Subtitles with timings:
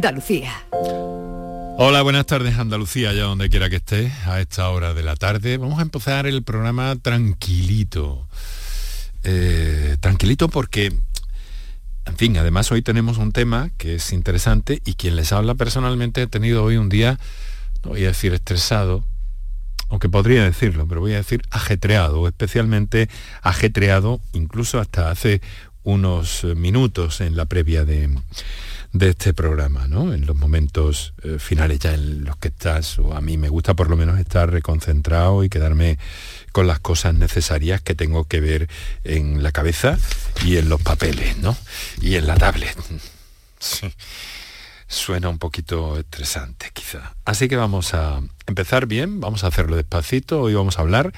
[0.00, 0.64] Andalucía.
[1.76, 5.58] Hola, buenas tardes Andalucía, allá donde quiera que esté, a esta hora de la tarde.
[5.58, 8.26] Vamos a empezar el programa tranquilito.
[9.24, 10.86] Eh, tranquilito porque,
[12.06, 16.22] en fin, además hoy tenemos un tema que es interesante y quien les habla personalmente
[16.22, 17.18] ha tenido hoy un día,
[17.84, 19.04] no voy a decir estresado,
[19.90, 23.10] aunque podría decirlo, pero voy a decir ajetreado, especialmente
[23.42, 25.42] ajetreado, incluso hasta hace
[25.82, 28.08] unos minutos en la previa de,
[28.92, 30.12] de este programa, ¿no?
[30.12, 33.74] En los momentos eh, finales ya en los que estás, o a mí me gusta
[33.74, 35.98] por lo menos estar reconcentrado y quedarme
[36.52, 38.68] con las cosas necesarias que tengo que ver
[39.04, 39.96] en la cabeza
[40.44, 41.56] y en los papeles, ¿no?
[42.00, 42.76] Y en la tablet.
[43.62, 43.92] Sí.
[44.88, 47.14] Suena un poquito estresante quizá.
[47.26, 50.40] Así que vamos a empezar bien, vamos a hacerlo despacito.
[50.40, 51.12] Hoy vamos a hablar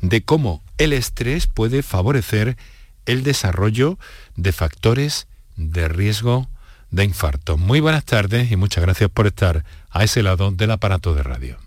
[0.00, 2.56] de cómo el estrés puede favorecer
[3.04, 3.98] el desarrollo
[4.36, 5.26] de factores
[5.56, 6.48] de riesgo
[6.90, 7.56] de infarto.
[7.56, 11.58] Muy buenas tardes y muchas gracias por estar a ese lado del aparato de radio.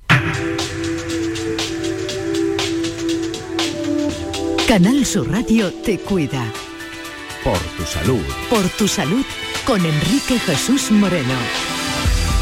[4.68, 6.46] Canal Sur Radio te cuida.
[7.44, 8.22] Por tu salud.
[8.50, 9.26] Por tu salud
[9.66, 11.34] con Enrique Jesús Moreno.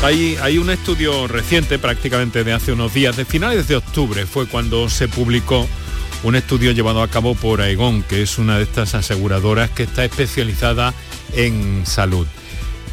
[0.04, 4.48] Hay, hay, un estudio reciente, prácticamente de hace unos días, de finales de octubre, fue
[4.48, 5.68] cuando se publicó
[6.24, 10.06] un estudio llevado a cabo por Aegon, que es una de estas aseguradoras que está
[10.06, 10.94] especializada
[11.34, 12.28] en salud.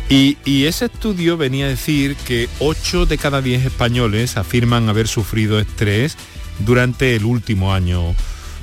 [0.08, 5.58] Y, ese estudio venía a decir que 8 de cada 10 españoles afirman haber sufrido
[5.58, 6.16] estrés
[6.60, 8.14] durante el último año,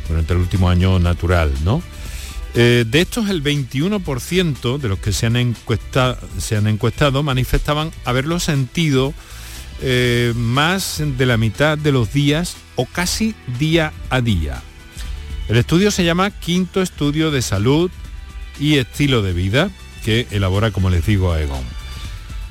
[0.07, 1.83] durante el último año natural, ¿no?
[2.55, 7.91] Eh, de estos, el 21% de los que se han, encuestado, se han encuestado manifestaban
[8.05, 9.13] haberlo sentido
[9.81, 14.61] eh, más de la mitad de los días o casi día a día.
[15.49, 17.91] El estudio se llama Quinto Estudio de Salud
[18.59, 19.71] y Estilo de Vida
[20.03, 21.63] que elabora, como les digo, Aegon.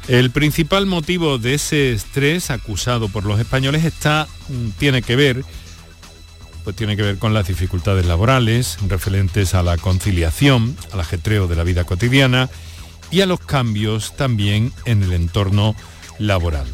[0.08, 5.44] El principal motivo de ese estrés acusado por los españoles está, mm, tiene que ver
[6.64, 11.56] pues tiene que ver con las dificultades laborales referentes a la conciliación, al ajetreo de
[11.56, 12.48] la vida cotidiana
[13.10, 15.74] y a los cambios también en el entorno
[16.18, 16.66] laboral.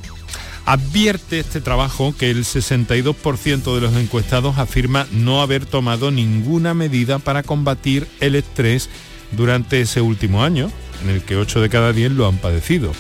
[0.67, 7.19] Advierte este trabajo que el 62% de los encuestados afirma no haber tomado ninguna medida
[7.19, 8.91] para combatir el estrés
[9.33, 10.71] durante ese último año,
[11.03, 12.93] en el que 8 de cada 10 lo han padecido.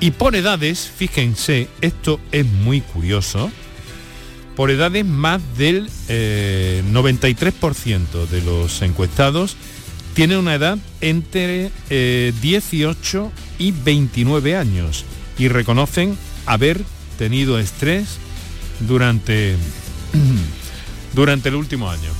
[0.00, 3.50] Y por edades, fíjense, esto es muy curioso,
[4.56, 6.82] por edades más del 93% eh,
[8.30, 9.56] de los encuestados
[10.14, 15.04] tiene una edad entre 18 eh, y 29 años
[15.38, 16.16] y reconocen
[16.46, 16.82] haber
[17.18, 18.18] tenido estrés
[18.80, 19.56] durante,
[21.14, 22.10] durante el último año.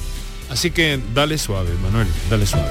[0.50, 2.70] Así que dale suave, Manuel, dale suave.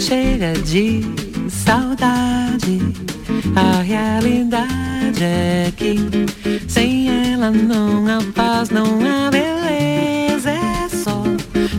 [0.00, 1.02] Chega de
[1.50, 2.80] saudade,
[3.54, 5.94] a realidade é que
[6.66, 11.22] sem ela não há paz, não há beleza, é só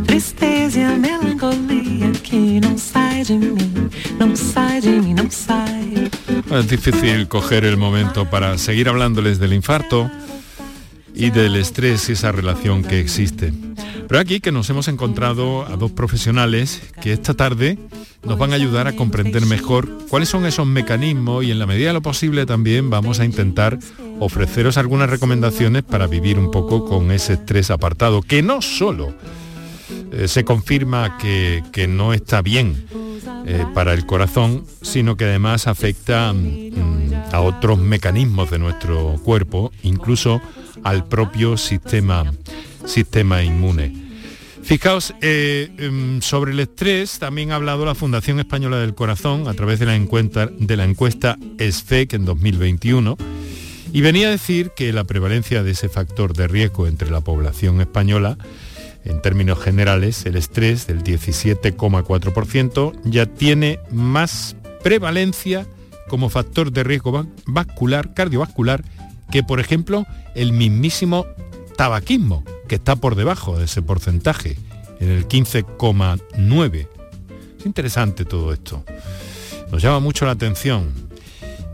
[0.06, 3.90] tristeza e a melancolia que não sai de mim,
[4.20, 6.10] não sai de mim, não sai.
[6.52, 10.12] Es difícil coger el momento para seguir hablándoles del infarto
[11.16, 13.52] y del estrés y esa relación que existe.
[14.08, 17.80] Pero aquí que nos hemos encontrado a dos profesionales que esta tarde
[18.24, 21.88] nos van a ayudar a comprender mejor cuáles son esos mecanismos y en la medida
[21.88, 23.80] de lo posible también vamos a intentar
[24.20, 29.14] ofreceros algunas recomendaciones para vivir un poco con ese estrés apartado, que no solo
[30.12, 32.86] eh, se confirma que, no está bien
[33.46, 39.72] eh, para el corazón, sino que además afecta mm, a otros mecanismos de nuestro cuerpo,
[39.84, 40.42] incluso
[40.84, 42.32] al propio sistema,
[42.86, 44.11] sistema inmune.
[44.64, 49.54] Fijaos, eh, em, sobre el estrés también ha hablado la Fundación Española del Corazón a
[49.54, 53.18] través de la encuesta, de la encuesta SFEC en 2021
[53.94, 57.82] y venía a decir que la prevalencia de ese factor de riesgo entre la población
[57.82, 58.38] española,
[59.04, 65.66] en términos generales, el estrés del 17,4% ya tiene más prevalencia
[66.08, 68.84] como factor de riesgo vascular, cardiovascular,
[69.32, 70.06] que por ejemplo
[70.36, 71.26] el mismísimo
[71.72, 74.58] tabaquismo, que está por debajo de ese porcentaje,
[75.00, 76.88] en el 15,9.
[77.60, 78.84] Es interesante todo esto.
[79.72, 81.10] Nos llama mucho la atención.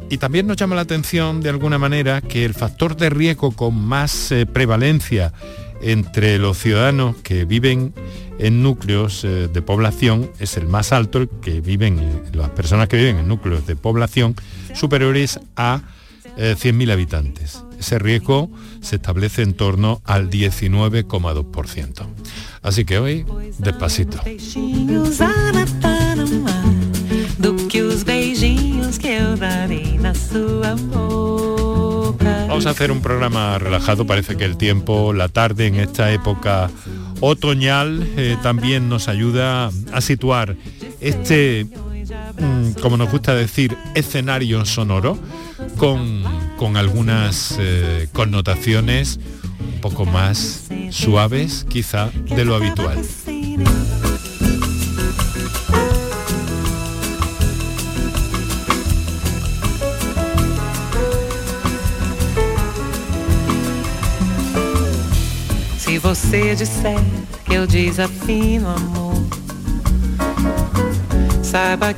[0.09, 3.75] y también nos llama la atención de alguna manera que el factor de riesgo con
[3.75, 5.33] más eh, prevalencia
[5.81, 7.93] entre los ciudadanos que viven
[8.39, 12.95] en núcleos eh, de población es el más alto, el que viven, las personas que
[12.95, 14.35] viven en núcleos de población
[14.73, 15.81] superiores a
[16.37, 17.66] 100.000 habitantes.
[17.79, 18.49] Ese riesgo
[18.81, 22.07] se establece en torno al 19,2%.
[22.61, 23.25] Así que hoy,
[23.59, 24.19] despacito.
[32.47, 36.71] Vamos a hacer un programa relajado, parece que el tiempo, la tarde en esta época
[37.19, 40.55] otoñal eh, también nos ayuda a situar
[40.99, 41.67] este,
[42.81, 45.17] como nos gusta decir, escenario sonoro
[45.77, 46.23] con,
[46.57, 49.19] con algunas eh, connotaciones
[49.59, 52.97] un poco más suaves quizá de lo habitual.
[65.77, 66.99] Si você disser
[67.45, 69.46] que eu desafino amor.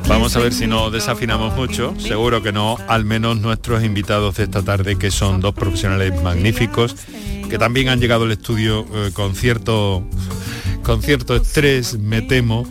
[0.07, 4.43] Vamos a ver si no desafinamos mucho, seguro que no, al menos nuestros invitados de
[4.43, 6.95] esta tarde, que son dos profesionales magníficos,
[7.49, 10.03] que también han llegado al estudio eh, con, cierto,
[10.83, 12.67] con cierto estrés, me temo,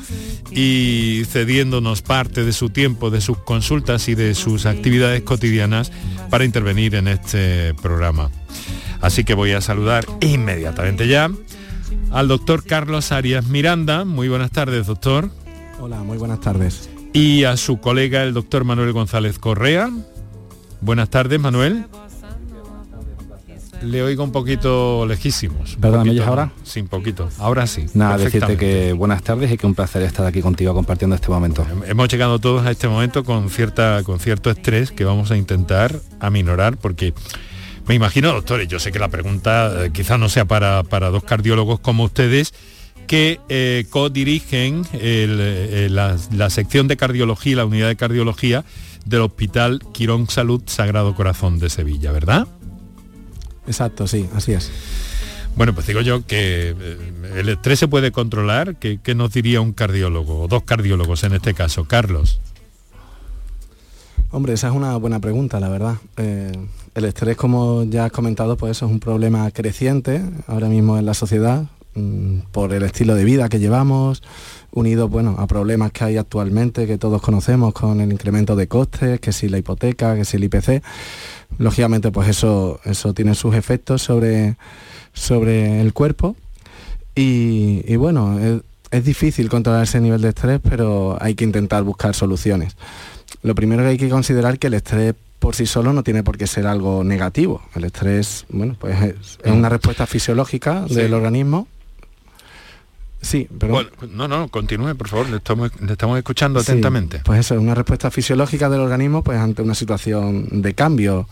[0.53, 5.91] y cediéndonos parte de su tiempo, de sus consultas y de sus actividades cotidianas
[6.31, 8.31] para intervenir en este programa.
[9.01, 11.29] Así que voy a saludar inmediatamente ya
[12.13, 14.05] al doctor Carlos Arias Miranda.
[14.05, 15.31] Muy buenas tardes, doctor.
[15.81, 16.91] Hola, muy buenas tardes.
[17.13, 19.91] Y a su colega, el doctor Manuel González Correa.
[20.81, 21.87] Buenas tardes, Manuel.
[23.83, 25.77] Le oigo un poquito lejísimos.
[25.81, 26.51] ¿Perdón, ¿me oyes ahora?
[26.65, 27.29] Sin poquito.
[27.39, 27.87] Ahora sí.
[27.95, 31.65] Nada, decirte que buenas tardes y que un placer estar aquí contigo compartiendo este momento.
[31.87, 36.01] Hemos llegado todos a este momento con, cierta, con cierto estrés que vamos a intentar
[36.19, 37.15] aminorar porque
[37.87, 41.23] me imagino, doctores, yo sé que la pregunta eh, quizás no sea para, para dos
[41.23, 42.53] cardiólogos como ustedes,
[43.09, 48.65] que eh, co-dirigen eh, la, sección de cardiología, la unidad de cardiología
[49.07, 52.47] del Hospital Quirón Salud Sagrado Corazón de Sevilla, ¿verdad?
[53.67, 54.71] Exacto, sí, así es.
[55.57, 56.99] Bueno, pues digo yo que eh,
[57.37, 58.77] el estrés se puede controlar.
[58.77, 61.87] ¿Qué, nos diría un cardiólogo, o dos cardiólogos en este caso?
[61.87, 62.41] Carlos.
[64.31, 65.97] Hombre, esa es una buena pregunta, la verdad.
[66.19, 71.07] el estrés, como ya has comentado, pues eso es un problema creciente ahora mismo en
[71.07, 71.65] la sociedad.
[71.99, 74.23] Mm, por el estilo de vida que llevamos,
[74.71, 79.21] unido bueno, a problemas que hay actualmente que todos conocemos con el incremento de costes,
[79.21, 80.83] que si la hipoteca, que si el IPC.
[81.59, 84.57] Lógicamente pues eso, eso tiene sus efectos sobre,
[85.13, 86.37] sobre el cuerpo
[87.15, 88.63] y, bueno, es,
[88.93, 92.77] es difícil controlar ese nivel de estrés, pero hay que intentar buscar soluciones.
[93.43, 96.23] Lo primero que hay que considerar es que el estrés por sí solo no tiene
[96.23, 97.61] por qué ser algo negativo.
[97.75, 101.67] El estrés, bueno, pues es, una respuesta fisiológica del organismo
[103.21, 103.85] Sí, pero...
[104.11, 107.21] no, no, continúe, por favor, le estamos, estamos escuchando atentamente.
[107.25, 111.29] Pues eso, es una respuesta fisiológica del organismo pues ante una situación de cambio,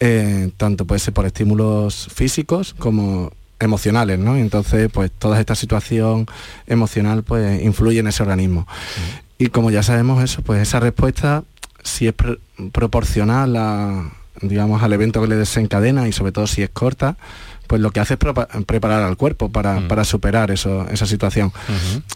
[0.00, 4.36] eh, tanto puede ser por estímulos físicos como emocionales, ¿no?
[4.36, 6.26] entonces, pues toda esta situación
[6.66, 8.66] emocional pues influye en ese organismo.
[9.38, 11.44] Y como ya sabemos eso, pues esa respuesta,
[11.82, 12.14] si es
[12.72, 14.10] proporcional a,
[14.40, 17.16] digamos, al evento que le desencadena y sobre todo si es corta,
[17.66, 18.18] pues lo que hace es
[18.66, 20.04] preparar al cuerpo para, mm.
[20.04, 21.52] superar esa situación.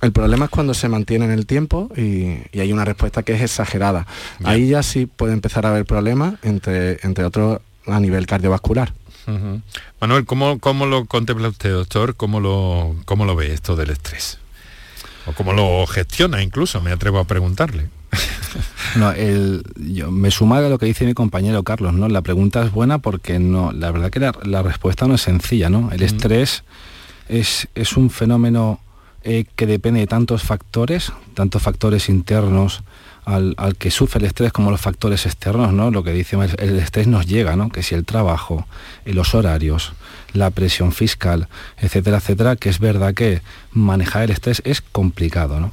[0.02, 3.42] El problema es cuando se mantiene en el tiempo y, hay una respuesta que es
[3.42, 4.06] exagerada.
[4.44, 8.92] Ahí ya sí puede empezar a haber problemas, entre, entre otros a nivel cardiovascular.
[10.00, 12.16] Manuel, ¿cómo, ¿cómo, lo contempla usted, doctor?
[12.16, 14.38] ¿Cómo lo, ¿Cómo lo ve esto del estrés?
[15.26, 16.80] ¿O cómo lo gestiona incluso?
[16.80, 17.88] Me atrevo a preguntarle.
[18.96, 22.08] No, el, yo me suma a lo que dice mi compañero Carlos, ¿no?
[22.08, 25.90] La pregunta es buena porque no, la verdad que la, respuesta no es sencilla, ¿no?
[25.92, 26.64] El estrés
[27.28, 28.80] es, es, un fenómeno
[29.22, 32.82] eh, que depende de tantos factores, tantos factores internos
[33.24, 35.90] al, que sufre el estrés como los factores externos, ¿no?
[35.90, 37.68] Lo que dice el, estrés nos llega, ¿no?
[37.68, 38.66] Que si el trabajo,
[39.04, 39.92] eh, los horarios,
[40.32, 45.72] la presión fiscal, etcétera, etcétera, que es verdad que manejar el estrés es complicado, ¿no?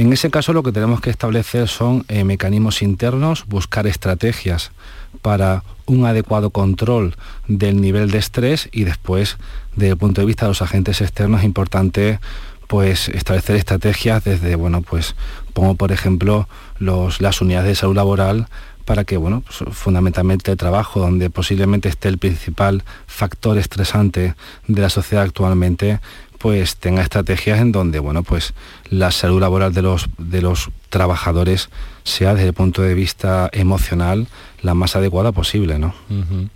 [0.00, 4.72] En ese caso lo que tenemos que establecer son eh, mecanismos internos, buscar estrategias
[5.20, 7.16] para un adecuado control
[7.48, 9.36] del nivel de estrés y después,
[9.76, 12.18] desde el punto de vista de los agentes externos, es importante
[12.66, 15.16] pues establecer estrategias desde, bueno, pues
[15.52, 18.48] pongo por ejemplo las unidades de salud laboral
[18.86, 24.34] para que, bueno, pues, fundamentalmente el trabajo, donde posiblemente esté el principal factor estresante
[24.66, 26.00] de la sociedad actualmente,
[26.40, 28.54] pues tenga estrategias en donde bueno pues
[28.88, 31.68] la salud laboral de los de los trabajadores
[32.02, 34.26] sea desde el punto de vista emocional
[34.62, 35.78] la más adecuada posible.
[35.78, 35.94] ¿no?
[36.08, 36.50] Un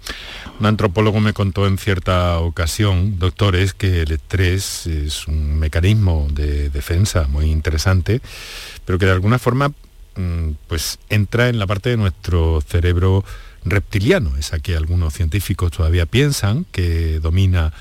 [0.66, 7.26] antropólogo me contó en cierta ocasión, doctores, que el estrés es un mecanismo de defensa
[7.28, 8.22] muy interesante,
[8.86, 9.68] pero que de alguna forma
[10.16, 13.22] mm, pues entra en la parte de nuestro cerebro
[13.66, 17.72] reptiliano, esa que algunos científicos todavía piensan que domina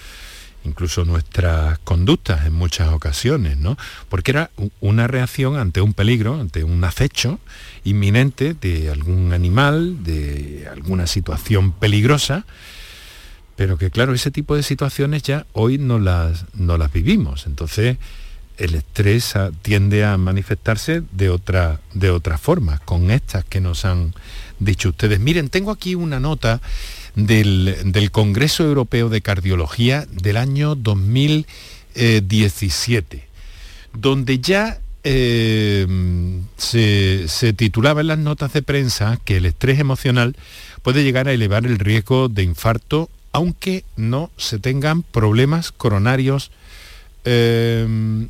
[0.63, 3.77] incluso nuestras conductas en muchas ocasiones, ¿no?
[4.09, 7.39] Porque era una reacción ante un peligro, ante un acecho
[7.83, 12.45] inminente de algún animal, de alguna situación peligrosa,
[13.55, 17.45] pero que claro, ese tipo de situaciones ya hoy no las, no las vivimos.
[17.45, 17.97] Entonces,
[18.57, 24.13] el estrés tiende a manifestarse de otra, de otra forma, con estas que nos han
[24.59, 25.19] dicho ustedes.
[25.19, 26.61] Miren, tengo aquí una nota
[27.15, 33.27] del, Congreso Europeo de Cardiología del año 2017,
[33.93, 35.87] donde ya eh,
[36.57, 40.35] se, se, titulaba en las notas de prensa que el estrés emocional
[40.81, 46.51] puede llegar a elevar el riesgo de infarto aunque no se tengan problemas coronarios
[47.25, 48.27] eh,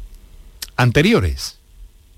[0.78, 1.58] anteriores.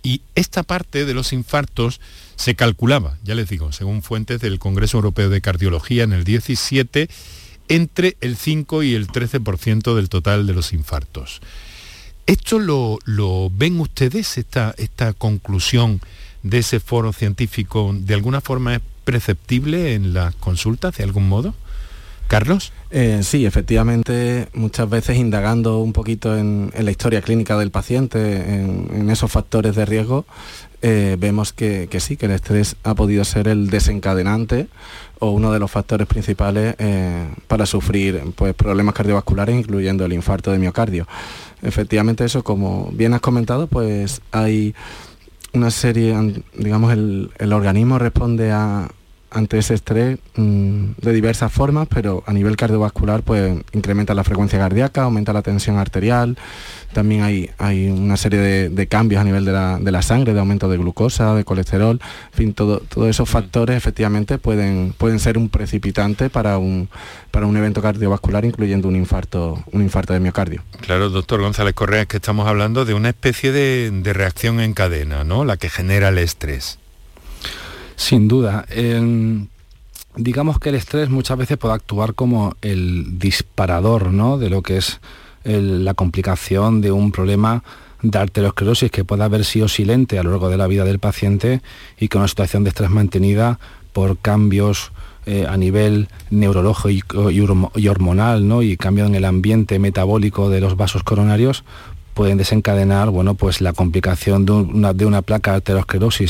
[0.06, 2.00] Y esta parte de los infartos
[2.36, 7.10] se calculaba, ya les digo, según fuentes del Congreso Europeo de Cardiología en el 17,
[7.70, 11.42] entre el 5 y el 13% del total de los infartos.
[12.28, 16.02] ¿Esto lo, ven ustedes, esta, esta conclusión
[16.44, 21.56] de ese foro científico, de alguna forma es perceptible en las consultas, de algún modo?
[22.28, 22.74] Carlos.
[22.92, 29.10] Eh, sí, efectivamente, muchas veces indagando un poquito en, la historia clínica del paciente, en
[29.10, 30.26] esos factores de riesgo,
[30.88, 34.68] eh, vemos que, sí, que el estrés ha podido ser el desencadenante
[35.18, 40.52] o uno de los factores principales eh, para sufrir pues, problemas cardiovasculares, incluyendo el infarto
[40.52, 41.08] de miocardio.
[41.64, 44.76] Efectivamente eso, como bien has comentado, pues hay
[45.54, 46.16] una serie,
[46.56, 48.52] digamos, el, organismo responde
[49.36, 54.58] ante ese estrés mm, de diversas formas, pero a nivel cardiovascular pues incrementa la frecuencia
[54.58, 56.38] cardíaca, aumenta la tensión arterial,
[56.94, 58.40] también hay, hay una serie
[58.70, 59.52] de, cambios a nivel de
[59.92, 62.00] la, sangre, de aumento de glucosa, de colesterol,
[62.32, 66.88] en fin, todo, todos esos factores efectivamente pueden, pueden ser un precipitante para un,
[67.32, 70.64] para un evento cardiovascular, incluyendo un infarto, un infarto de miocardio.
[70.80, 75.26] Claro, doctor González Correa, es que estamos hablando de una especie de, reacción en cadena,
[75.26, 75.44] ¿no?
[75.44, 76.80] La que genera el estrés.
[77.96, 78.66] Sin duda.
[80.18, 84.38] digamos que el estrés muchas veces puede actuar como el disparador ¿no?
[84.38, 85.00] de lo que es
[85.44, 87.64] la complicación de un problema
[88.02, 91.62] de arteriosclerosis que puede haber sido silente a lo largo de la vida del paciente
[92.00, 93.60] y que una situación de estrés mantenida
[93.94, 94.92] por cambios
[95.26, 97.40] eh, a nivel neurológico y,
[97.88, 98.62] hormonal ¿no?
[98.62, 101.64] y cambio en el ambiente metabólico de los vasos coronarios
[102.16, 105.62] pueden desencadenar bueno, pues la complicación de una, de una placa de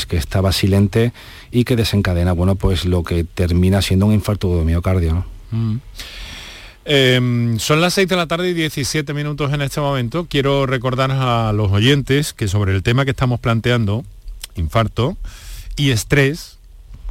[0.06, 1.12] que estaba silente
[1.50, 5.24] y que desencadena bueno, pues lo que termina siendo un infarto de miocardio.
[5.52, 5.76] Mm.
[6.84, 10.26] Em, son las 6 de la tarde y 17 minutos en este momento.
[10.28, 14.04] Quiero recordar a los oyentes que sobre el tema que estamos planteando,
[14.56, 15.16] infarto
[15.76, 16.55] y estrés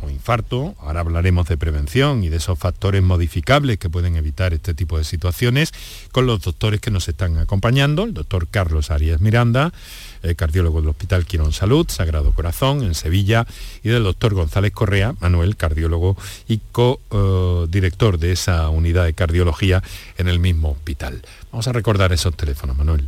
[0.10, 4.98] infarto, ahora hablaremos de prevención y de esos factores modificables que pueden evitar este tipo
[4.98, 5.72] de situaciones,
[6.12, 9.72] con los doctores que nos están acompañando, el doctor Carlos Arias Miranda,
[10.24, 13.46] eh, cardiólogo del Hospital Quirón Salud, Sagrado Corazón, en Sevilla,
[13.84, 19.84] y del doctor González Correa, Manuel, cardiólogo y co-director de esa unidad de cardiología
[20.18, 21.22] en el mismo hospital.
[21.52, 23.08] Vamos a recordar esos teléfonos, Manuel.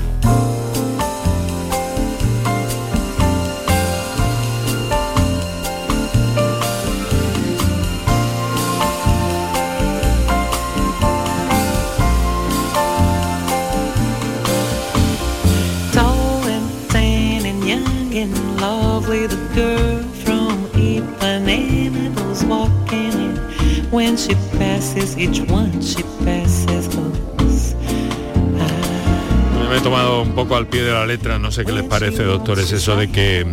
[29.69, 32.23] Me he tomado un poco al pie de la letra, no sé qué les parece,
[32.23, 33.45] doctores, eso de que, eh,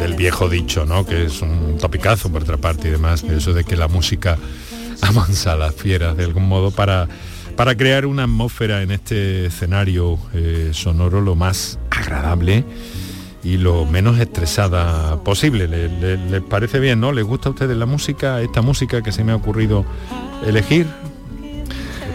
[0.00, 1.06] del viejo dicho, ¿no?
[1.06, 4.36] Que es un topicazo por otra parte y demás, eso de que la música
[5.02, 7.06] amansa a las fieras de algún modo para,
[7.56, 12.64] para crear una atmósfera en este escenario eh, sonoro lo más agradable
[13.44, 15.66] y lo menos estresada posible.
[15.68, 17.12] ¿Les parece bien, no?
[17.12, 19.84] ¿Les gusta a ustedes la música, esta música que se me ha ocurrido
[20.46, 20.86] elegir?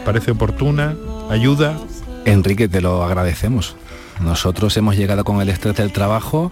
[0.05, 0.95] parece oportuna?
[1.29, 1.77] ¿Ayuda?
[2.23, 3.75] Enrique, te lo agradecemos.
[4.21, 6.49] Nosotros hemos llegado con el estrés del trabajo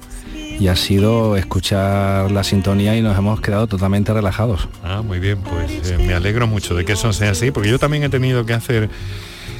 [0.59, 4.67] y ha sido escuchar la sintonía y nos hemos quedado totalmente relajados.
[4.83, 7.79] Ah, muy bien, pues eh, me alegro mucho de que eso sea así, porque yo
[7.79, 8.89] también he tenido que hacer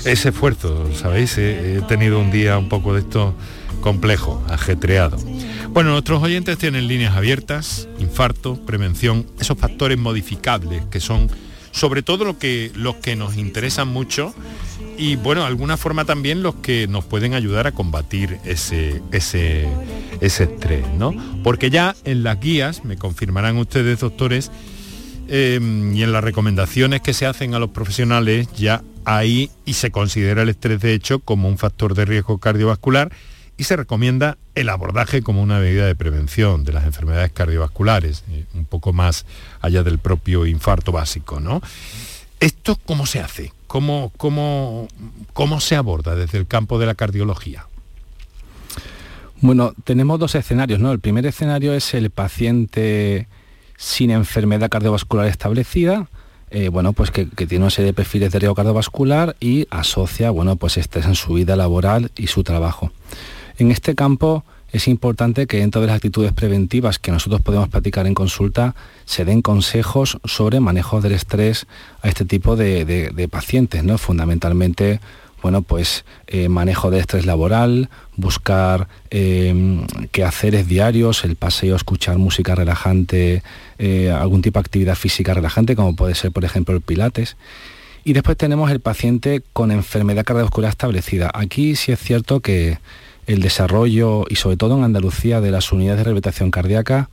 [0.04, 1.38] ese esfuerzo, ¿sabéis?
[1.38, 3.34] He, he tenido un día un poco de esto
[3.82, 5.18] complejo, ajetreado.
[5.70, 11.30] Bueno, nuestros oyentes tienen líneas abiertas, infarto, prevención, esos factores modificables que son
[11.72, 14.34] sobre todo lo que, los que nos interesan mucho
[14.98, 19.68] y bueno, de alguna forma también los que nos pueden ayudar a combatir ese, ese,
[20.22, 21.14] ese estrés, ¿no?
[21.44, 24.52] Porque ya en las guías, me confirmarán ustedes, doctores,
[25.28, 29.92] eh, y en las recomendaciones que se hacen a los profesionales, ya ahí y se
[29.92, 33.12] considera el estrés de hecho como un factor de riesgo cardiovascular
[33.58, 38.46] y se recomienda el abordaje como una medida de prevención de las enfermedades cardiovasculares, eh,
[38.54, 39.26] un poco más
[39.62, 41.62] allá del propio infarto básico, ¿no?
[42.40, 43.54] ¿Esto cómo se hace?
[43.68, 44.88] ¿Cómo, cómo,
[45.34, 47.68] cómo se aborda desde el campo de la cardiología?
[49.42, 50.92] Bueno, tenemos dos escenarios, ¿no?
[50.92, 53.28] El primer escenario es el paciente
[53.78, 56.08] sin enfermedad cardiovascular establecida,
[56.52, 60.56] eh, bueno, pues que, tiene una serie de perfiles de riesgo cardiovascular y asocia, bueno,
[60.56, 62.92] pues estrés en su vida laboral y su trabajo.
[63.58, 68.08] En este campo es importante que dentro de las actitudes preventivas que nosotros podemos practicar
[68.08, 71.66] en consulta se den consejos sobre manejo del estrés
[72.02, 73.98] a este tipo de, de, pacientes, ¿no?
[73.98, 75.00] Fundamentalmente,
[75.42, 82.54] bueno, pues eh, manejo de estrés laboral, buscar eh, quehaceres diarios, el paseo, escuchar música
[82.54, 83.44] relajante,
[83.80, 87.38] eh, algún tipo de actividad física relajante, como puede ser, por ejemplo, el pilates.
[88.04, 91.32] Y después tenemos el paciente con enfermedad cardiovascular establecida.
[91.34, 92.78] Aquí sí es cierto que
[93.28, 97.10] el desarrollo y sobre todo en Andalucía de las unidades de rehabilitación cardíaca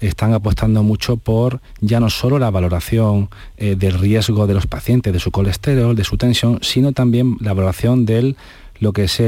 [0.00, 5.12] están apostando mucho por ya no solo la valoración eh, del riesgo de los pacientes,
[5.12, 8.34] de su colesterol, de su tensión, sino también la valoración de
[8.80, 9.22] lo que es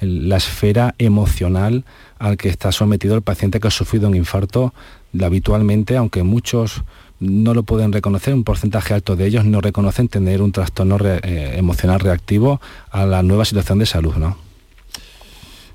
[0.00, 1.84] la esfera emocional
[2.18, 4.72] al que está sometido el paciente que ha sufrido un infarto
[5.20, 6.82] habitualmente, aunque muchos
[7.20, 11.54] no lo pueden reconocer, un porcentaje alto de ellos no reconocen tener un trastorno eh,
[11.56, 14.47] emocional reactivo a la nueva situación de salud, ¿no?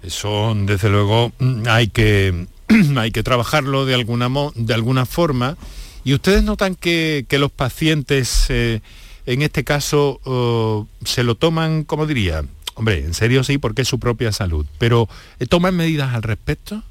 [0.03, 1.31] Eso, desde luego,
[1.67, 2.47] hay que,
[2.97, 5.57] hay que trabajarlo de alguna, de alguna forma.
[6.03, 8.81] ¿Y ustedes notan que, que los pacientes, eh,
[9.25, 12.43] en este caso, uh, se lo toman, como diría,
[12.75, 15.07] hombre, en serio sí, porque es su propia salud, pero
[15.39, 16.83] eh, ¿toman medidas al respecto?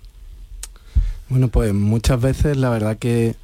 [1.28, 3.34] Bueno, pues muchas veces la verdad que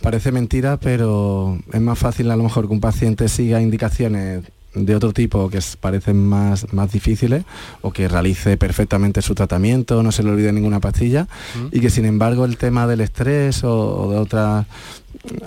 [0.00, 4.44] parece mentira, pero es más fácil a lo mejor que un paciente siga indicaciones
[4.76, 7.44] de otro tipo que parecen más, más difíciles
[7.80, 11.76] o que realice perfectamente su tratamiento, no se le olvide ninguna pastilla mm.
[11.76, 14.66] y que sin embargo el tema del estrés o, o de otras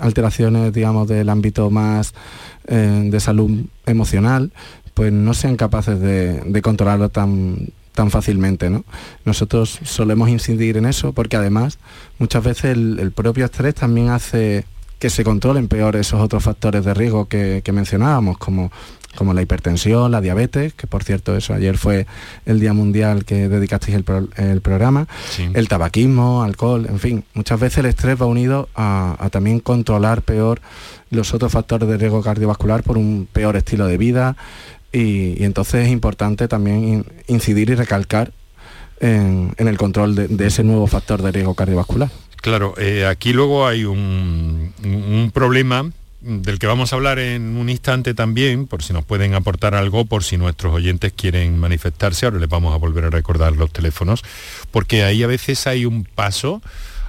[0.00, 2.12] alteraciones, digamos, del ámbito más
[2.66, 3.50] eh, de salud
[3.86, 4.52] emocional,
[4.94, 8.68] pues no sean capaces de, de controlarlo tan, tan fácilmente.
[8.68, 8.84] ¿no?
[9.24, 11.78] Nosotros solemos incidir en eso porque además
[12.18, 14.64] muchas veces el, el propio estrés también hace
[14.98, 18.70] que se controlen peor esos otros factores de riesgo que, que mencionábamos, como
[19.16, 22.06] como la hipertensión, la diabetes, que por cierto eso ayer fue
[22.46, 25.48] el Día Mundial que dedicasteis el, pro, el programa, sí.
[25.52, 30.22] el tabaquismo, alcohol, en fin, muchas veces el estrés va unido a, a, también controlar
[30.22, 30.60] peor
[31.10, 34.36] los otros factores de riesgo cardiovascular por un peor estilo de vida
[34.92, 38.32] y, y entonces es importante también in, incidir y recalcar
[39.00, 42.10] en, en el control de, de, ese nuevo factor de riesgo cardiovascular.
[42.36, 47.70] Claro, eh, aquí luego hay un, un problema del que vamos a hablar en un
[47.70, 52.38] instante también, por si nos pueden aportar algo, por si nuestros oyentes quieren manifestarse, ahora
[52.38, 54.22] les vamos a volver a recordar los teléfonos,
[54.70, 56.62] porque ahí a veces hay un paso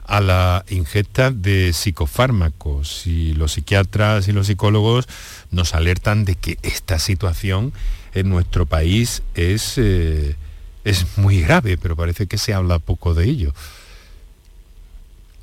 [0.05, 5.07] a la ingesta de psicofármacos y los psiquiatras y los psicólogos
[5.51, 7.73] nos alertan de que esta situación
[8.13, 10.35] en nuestro país es, eh,
[10.83, 13.53] es muy grave, pero parece que se habla poco de ello.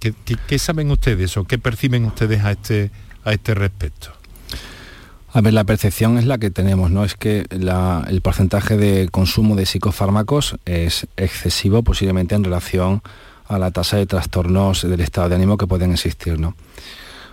[0.00, 2.90] ¿Qué, saben ustedes o qué perciben ustedes a este
[3.24, 4.12] a este respecto?
[5.32, 7.04] A ver, la percepción es la que tenemos, ¿no?
[7.04, 13.02] Es que el porcentaje de consumo de psicofármacos es excesivo posiblemente en relación
[13.46, 16.54] a la tasa de trastornos del estado de ánimo que pueden existir, ¿no?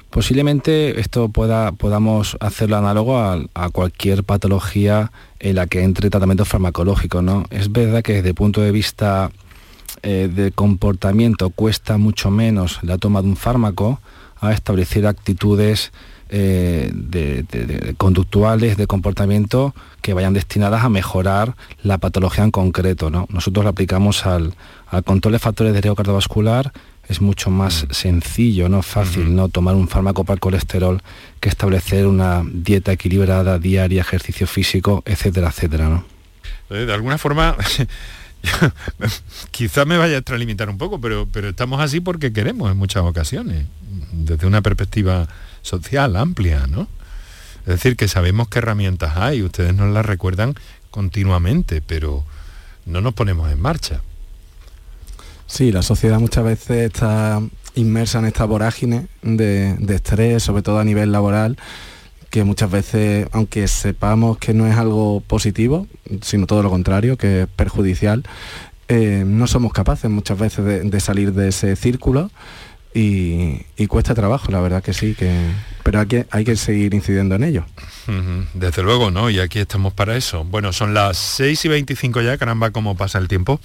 [0.09, 6.45] Posiblemente esto pueda, podamos hacerlo análogo a, a, cualquier patología en la que entre tratamiento
[6.45, 7.45] farmacológico, ¿no?
[7.49, 9.31] Es verdad que desde el punto de vista
[10.03, 13.99] eh, de comportamiento cuesta mucho menos la toma de un fármaco,
[14.39, 15.91] a establecer actitudes
[16.29, 22.51] eh, de, de, de, conductuales, de comportamiento que vayan destinadas a mejorar la patología en
[22.51, 23.09] concreto.
[23.09, 23.27] ¿no?
[23.29, 24.53] Nosotros la aplicamos al,
[24.87, 26.71] al, control de factores de riesgo cardiovascular
[27.07, 31.01] es mucho más sencillo, no fácil, no tomar un fármaco para el colesterol
[31.39, 36.05] que establecer una dieta equilibrada diaria, ejercicio físico, etcétera, etcétera, ¿no?
[36.71, 37.55] Eh, de alguna forma
[39.51, 43.03] quizás me vaya a extralimitar un poco, pero, pero estamos así porque queremos en muchas
[43.03, 43.65] ocasiones,
[44.11, 45.27] desde una perspectiva
[45.61, 46.87] social amplia, ¿no?
[47.61, 50.55] Es decir, que sabemos qué herramientas hay, ustedes nos las recuerdan
[50.91, 52.23] continuamente, pero
[52.85, 54.01] no nos ponemos en marcha.
[55.47, 57.41] Sí, la sociedad muchas veces está
[57.75, 61.57] inmersa en esta vorágine de, de estrés, sobre todo a nivel laboral,
[62.35, 65.87] que muchas veces, aunque sepamos que no es algo positivo,
[66.21, 68.23] sino todo lo contrario, que es perjudicial,
[68.89, 72.29] eh, no somos capaces muchas veces de, salir de ese círculo
[72.93, 75.33] y, cuesta trabajo, la verdad que sí, que,
[75.83, 77.65] pero hay que, hay que seguir incidiendo en ello.
[78.53, 79.29] Desde luego, ¿no?
[79.29, 80.43] Y aquí estamos para eso.
[80.43, 83.61] Bueno, son las 6 y 25 ya, caramba, cómo pasa el tiempo.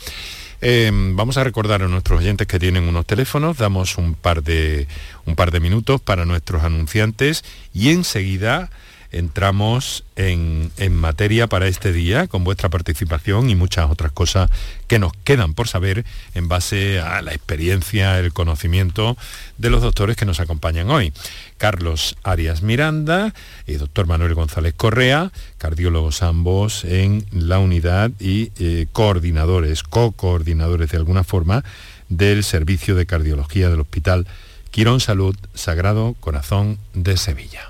[0.63, 4.87] Em, vamos a recordar a nuestros oyentes que tienen unos teléfonos, damos un par de,
[5.25, 8.69] un par de minutos para nuestros anunciantes y enseguida
[9.13, 14.51] entramos en, materia para este día con vuestra participación y muchas otras cosas
[14.87, 19.17] que nos quedan por saber en base a la experiencia, el conocimiento
[19.59, 21.13] de los doctores que nos acompañan hoy.
[21.59, 23.35] Carlos Arias Miranda
[23.67, 30.97] y doctor Manuel González Correa, cardiólogos ambos en la unidad y eh, coordinadores, co-coordinadores de
[30.97, 31.65] alguna forma
[32.09, 34.27] del Servicio de Cardiología del Hospital
[34.71, 37.70] Quirón Salud Sagrado Corazón de Sevilla.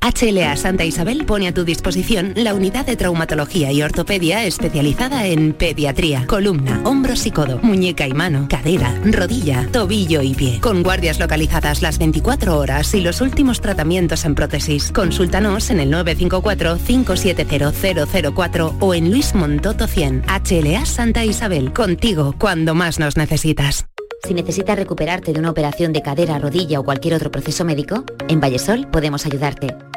[0.00, 5.52] HLA Santa Isabel pone a tu disposición la unidad de traumatología y ortopedia especializada en
[5.52, 10.60] pediatría, columna, hombros y codo, muñeca y mano, cadera, rodilla, tobillo y pie.
[10.60, 14.92] Con guardias localizadas las 24 horas y los últimos tratamientos en prótesis.
[14.92, 20.24] Consúltanos en el 954-570004 o en Luis Montoto 100.
[20.26, 23.86] HLA Santa Isabel, contigo cuando más nos necesitas.
[24.26, 28.40] Si necesitas recuperarte de una operación de cadera, rodilla o cualquier otro proceso médico, en
[28.40, 29.87] Vallesol podemos ayudarte.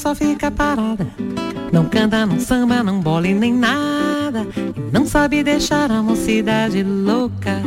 [0.00, 1.06] Só fica parada.
[1.70, 4.46] Não canta, não samba, não bole nem nada.
[4.56, 7.60] E não sabe deixar a mocidade louca.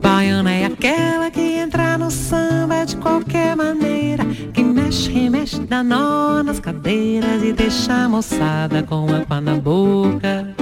[0.00, 4.24] Baiana é aquela que entra no samba de qualquer maneira.
[4.54, 10.54] Que mexe, remexe, dá nó nas cadeiras e deixa a moçada com água na boca.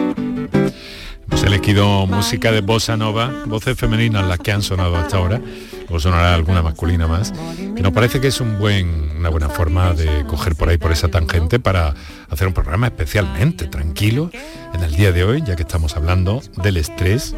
[1.30, 5.40] Hemos elegido música de bossa nova, voces femeninas las que han sonado hasta ahora.
[5.90, 9.94] O sonará alguna masculina más, que nos parece que es un buen, una buena forma
[9.94, 11.94] de coger por ahí por esa tangente para
[12.28, 14.30] hacer un programa especialmente tranquilo
[14.74, 17.34] en el día de hoy, ya que estamos hablando del estrés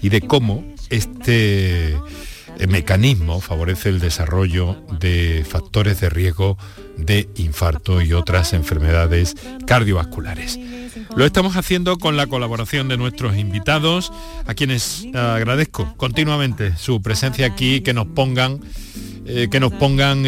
[0.00, 1.96] y de cómo este
[2.66, 6.58] mecanismo favorece el desarrollo de factores de riesgo
[6.96, 10.58] de infarto y otras enfermedades cardiovasculares.
[11.16, 14.12] Lo estamos haciendo con la colaboración de nuestros invitados,
[14.46, 18.60] a quienes agradezco continuamente su presencia aquí, que nos pongan
[19.24, 20.24] eh, que nos pongan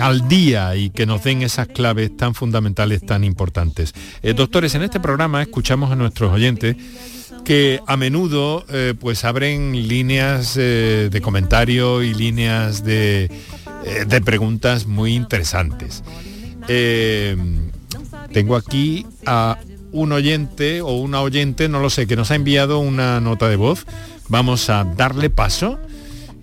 [0.00, 3.94] al día y que nos den esas claves tan fundamentales, tan importantes.
[4.22, 6.76] Eh, doctores, en este programa escuchamos a nuestros oyentes
[7.40, 13.30] que a menudo eh, pues abren líneas de comentario y líneas de,
[14.06, 16.02] de preguntas muy interesantes.
[18.32, 19.58] tengo aquí a
[19.92, 23.56] un oyente o una oyente, no lo sé, que nos ha enviado una nota de
[23.56, 23.86] voz.
[24.28, 25.78] Vamos a darle paso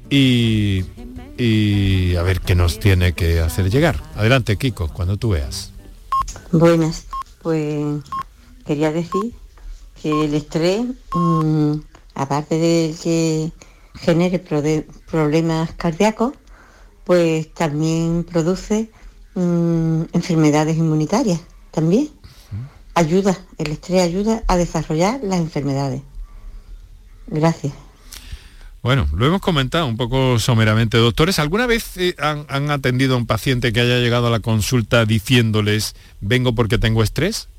[0.09, 0.83] y
[1.37, 4.01] y a ver qué nos tiene que hacer llegar.
[4.15, 5.71] Adelante, Kiko, cuando tú veas.
[6.51, 7.05] Buenas,
[7.41, 8.03] pues
[8.65, 9.33] quería decir
[10.07, 11.73] que el estrés, mm,
[12.15, 13.51] aparte de que
[13.99, 16.33] genere problemas cardíacos,
[17.03, 18.89] pues también produce
[19.35, 21.41] mm, enfermedades inmunitarias,
[21.71, 22.09] también.
[22.93, 26.01] Ayuda, el estrés ayuda a desarrollar las enfermedades.
[27.27, 27.73] Gracias.
[28.81, 30.97] Bueno, lo hemos comentado un poco someramente.
[30.97, 35.05] Doctores, ¿alguna vez eh, han, atendido a un paciente que haya llegado a la consulta
[35.05, 37.49] diciéndoles, vengo porque tengo estrés?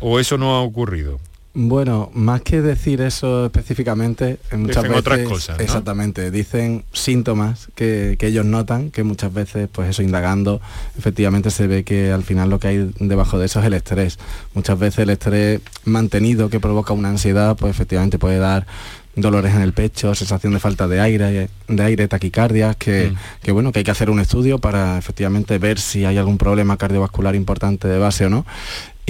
[0.00, 1.20] ¿O eso no ha ocurrido?
[1.52, 8.44] Bueno, más que decir eso específicamente, muchas veces otras cosas, exactamente dicen síntomas que, ellos
[8.44, 10.60] notan, que muchas veces, pues eso indagando,
[10.96, 14.20] efectivamente se ve que al final lo que hay debajo de eso es el estrés.
[14.54, 18.68] Muchas veces el estrés mantenido que provoca una ansiedad, pues efectivamente puede dar
[19.16, 23.42] dolores en el pecho, sensación de falta de aire, de aire, taquicardias, que, mm.
[23.42, 26.76] que, bueno, que hay que hacer un estudio para efectivamente ver si hay algún problema
[26.76, 28.46] cardiovascular importante de base o no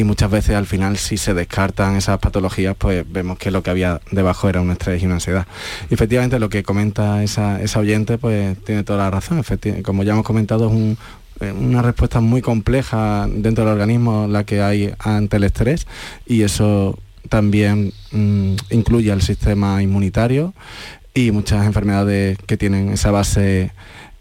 [0.01, 3.69] y muchas veces al final si se descartan esas patologías pues vemos que lo que
[3.69, 5.47] había debajo era un estrés y una ansiedad.
[5.91, 9.45] Y efectivamente lo que comenta esa, esa oyente pues tiene toda la razón,
[9.85, 10.97] como ya hemos comentado es
[11.41, 15.87] eh, una respuesta muy compleja dentro del organismo la que hay ante el estrés
[16.27, 20.55] y eso también mm, incluye al sistema inmunitario
[21.13, 23.73] y muchas enfermedades que tienen esa base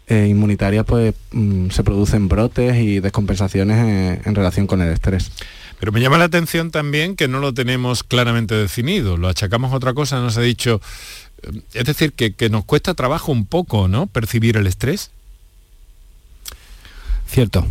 [0.08, 5.32] eh, inmunitaria pues mm, se producen brotes y descompensaciones en relación con el estrés.
[5.80, 9.76] Pero me llama la atención también que no lo tenemos claramente definido, lo achacamos a
[9.76, 10.82] otra cosa, nos ha dicho,
[11.42, 14.06] eh, es decir, que, nos cuesta trabajo un poco, ¿no?
[14.06, 15.10] Percibir el estrés.
[17.26, 17.66] Cierto,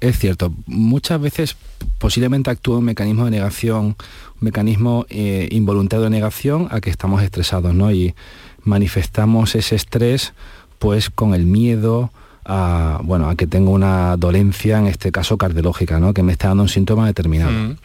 [0.00, 0.54] es cierto.
[0.66, 1.56] Muchas veces
[1.98, 3.96] posiblemente actúa un mecanismo de negación, un
[4.40, 7.92] mecanismo eh, involuntario de negación a que estamos estresados, ¿no?
[7.92, 8.14] Y
[8.62, 10.32] manifestamos ese estrés
[10.78, 12.10] pues con el miedo,
[12.44, 16.14] a, bueno, a que tengo una dolencia, en este caso cardiológica, ¿no?
[16.14, 17.52] que me está dando un síntoma determinado.
[17.52, 17.76] Mm.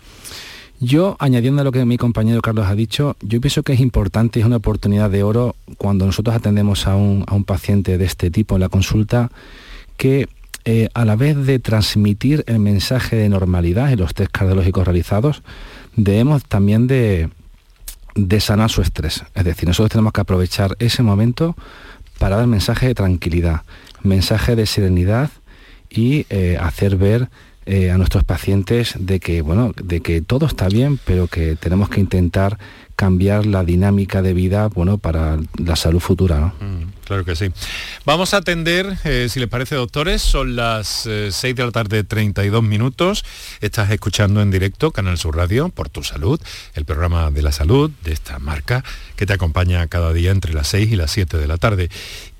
[0.81, 4.39] Yo, añadiendo a lo que mi compañero Carlos ha dicho, yo pienso que es importante,
[4.39, 8.61] es una oportunidad de oro cuando nosotros atendemos a un, paciente de este tipo en
[8.61, 9.31] la consulta,
[9.95, 10.27] que
[10.65, 15.43] eh, a la vez de transmitir el mensaje de normalidad en los test cardiológicos realizados,
[15.95, 17.29] debemos también de,
[18.15, 19.23] de sanar su estrés.
[19.33, 21.55] Es decir, nosotros tenemos que aprovechar ese momento
[22.19, 23.61] para dar mensaje de tranquilidad,
[24.03, 25.29] mensaje de serenidad
[25.89, 27.29] y eh, hacer ver
[27.65, 31.89] eh, a nuestros pacientes de que, bueno, de que todo está bien, pero que tenemos
[31.89, 32.59] que intentar
[32.95, 36.53] cambiar la dinámica de vida bueno, para la salud futura.
[36.59, 37.51] Mm, claro que sí.
[38.05, 42.63] Vamos a atender, eh, si les parece, doctores, son las 6 de la tarde, 32
[42.63, 43.25] minutos.
[43.61, 46.39] Estás escuchando en directo Canal Sur Radio, por tu salud,
[46.73, 48.83] el programa de la salud de esta marca
[49.15, 51.89] que te acompaña cada día entre las 6 y las 7 de la tarde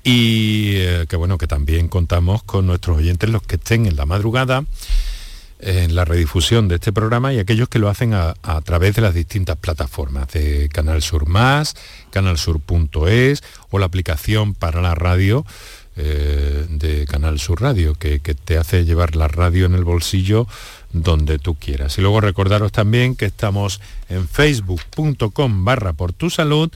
[0.06, 4.06] y eh, que bueno, que también contamos con nuestros oyentes, los que estén en la
[4.06, 4.64] madrugada,
[5.58, 9.14] en la redifusión de este programa y aquellos que lo hacen a, través de las
[9.14, 11.74] distintas plataformas de Canal Sur Más,
[12.10, 15.46] canalsur.es o la aplicación para la radio
[15.96, 20.46] eh, de Canal Sur Radio, que, que, te hace llevar la radio en el bolsillo
[20.92, 21.96] donde tú quieras.
[21.96, 26.70] Y luego recordaros también que estamos en facebook.com barra por tu salud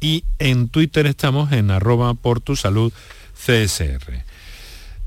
[0.00, 2.92] y en Twitter estamos en arroba por tu salud
[3.34, 4.25] CSR.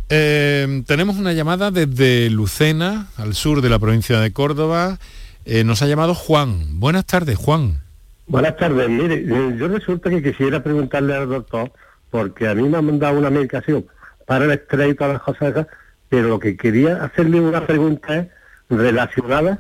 [0.10, 4.98] Eh, tenemos una llamada desde Lucena, al sur de la provincia de Córdoba.
[5.45, 6.80] Eh, nos ha llamado Juan.
[6.80, 7.82] Buenas tardes, Juan.
[8.26, 8.89] Buenas tardes.
[8.89, 11.72] Mire, eh, yo resulta que quisiera preguntarle al doctor,
[12.10, 13.86] porque a mí me han mandado una medicación
[14.26, 15.67] para el estrés y todas las cosas
[16.10, 18.28] pero lo que quería hacerle una pregunta es
[18.69, 19.60] relacionada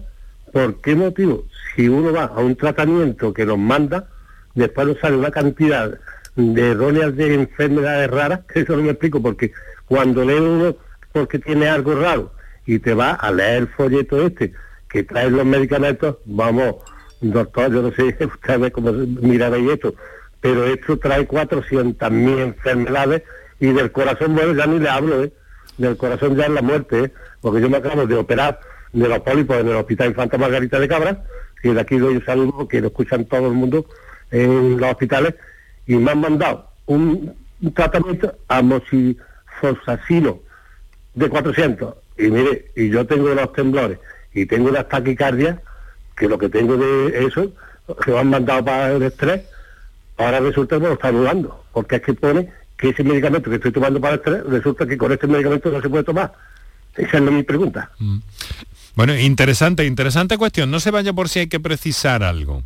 [0.51, 4.07] por qué motivo, si uno va a un tratamiento que nos manda,
[4.55, 5.99] después nos sale una cantidad
[6.35, 9.51] de erróneas de enfermedades raras, que eso no me explico, porque
[9.89, 10.75] cuando lee uno
[11.11, 12.31] porque tiene algo raro
[12.65, 14.53] y te va a leer el folleto este
[14.87, 16.75] que trae los medicamentos, vamos,
[17.21, 19.93] doctor, yo no sé usted cómo miraba esto,
[20.39, 23.23] pero esto trae 400.000 enfermedades
[23.59, 25.33] y del corazón, bueno, ya ni le hablo, ¿eh?
[25.77, 27.11] del corazón ya es la muerte, ¿eh?
[27.41, 28.59] porque yo me acabo de operar
[28.93, 31.23] de los pólipos en el Hospital Infanta Margarita de Cabra,
[31.63, 33.85] y de aquí doy un saludo que lo escuchan todo el mundo
[34.31, 35.35] en los hospitales,
[35.87, 38.35] y me han mandado un, un tratamiento
[39.61, 40.39] amoxifosacino
[41.13, 41.95] de 400.
[42.17, 43.99] Y mire, y yo tengo los temblores
[44.33, 45.59] y tengo las taquicardias,
[46.15, 47.51] que lo que tengo de eso,
[48.03, 49.41] que me han mandado para el estrés,
[50.17, 53.55] ahora resulta que me lo está anulando, porque es que pone que ese medicamento que
[53.55, 56.33] estoy tomando para el estrés, resulta que con este medicamento no se puede tomar.
[56.95, 57.89] Esa es mi pregunta.
[57.99, 58.19] Mm.
[58.95, 60.69] Bueno, interesante, interesante cuestión.
[60.69, 62.63] No se vaya por si hay que precisar algo.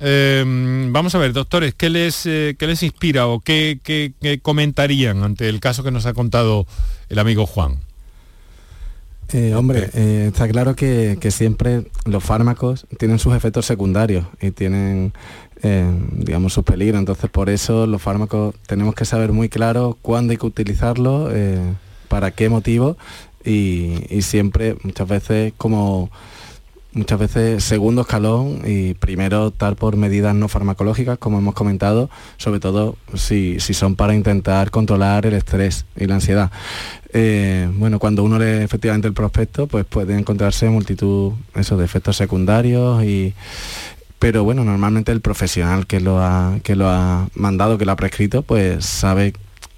[0.00, 0.44] Eh,
[0.90, 5.22] vamos a ver, doctores, ¿qué les, eh, qué les inspira o qué, qué- qué comentarían
[5.24, 6.66] ante el caso que nos ha contado
[7.08, 7.78] el amigo Juan?
[9.32, 14.52] Eh, hombre, eh, está claro que, que siempre los fármacos tienen sus efectos secundarios y
[14.52, 15.12] tienen,
[16.12, 16.98] digamos, sus peligros.
[16.98, 21.30] Entonces, por eso los fármacos tenemos que saber muy claro cuándo hay que utilizarlos,
[22.08, 22.96] para qué motivo
[23.44, 26.10] y, y siempre, muchas veces, como
[26.92, 32.60] muchas veces segundo escalón y primero optar por medidas no farmacológicas, como hemos comentado, sobre
[32.60, 36.50] todo si, si son para intentar controlar el estrés y la ansiedad.
[37.12, 43.04] Eh, bueno, cuando uno lee efectivamente el prospecto, pues puede encontrarse multitud de efectos secundarios
[43.04, 43.34] y
[44.18, 47.96] pero bueno, normalmente el profesional que lo ha, que lo ha mandado, que lo ha
[47.96, 49.32] prescrito, pues sabe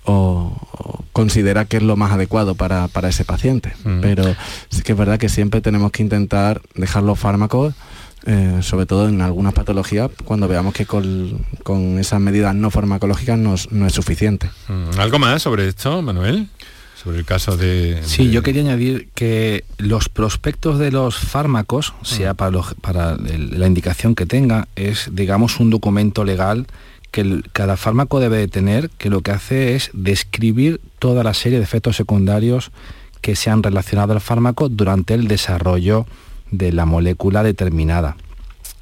[0.04, 3.72] o, o considera que es lo más adecuado para, para ese paciente.
[3.84, 4.00] Mm.
[4.00, 4.24] Pero
[4.70, 7.74] sí que es verdad que siempre tenemos que intentar dejar los fármacos,
[8.26, 13.38] eh, sobre todo en algunas patologías, cuando veamos que con, con esas medidas no farmacológicas
[13.38, 14.50] no, es- no es suficiente.
[14.68, 16.48] Mm, ¿Algo más sobre esto, Manuel?
[17.02, 17.98] Sobre el caso de...
[18.04, 23.12] Sí, de- yo quería añadir que los prospectos de los fármacos, sea para, los- para
[23.14, 26.66] el- la indicación que tenga, es, digamos, un documento legal
[27.10, 31.58] que cada fármaco debe de tener, que lo que hace es describir toda la serie
[31.58, 32.70] de efectos secundarios
[33.20, 36.06] que se han relacionado al fármaco durante el desarrollo
[36.50, 38.16] de la molécula determinada.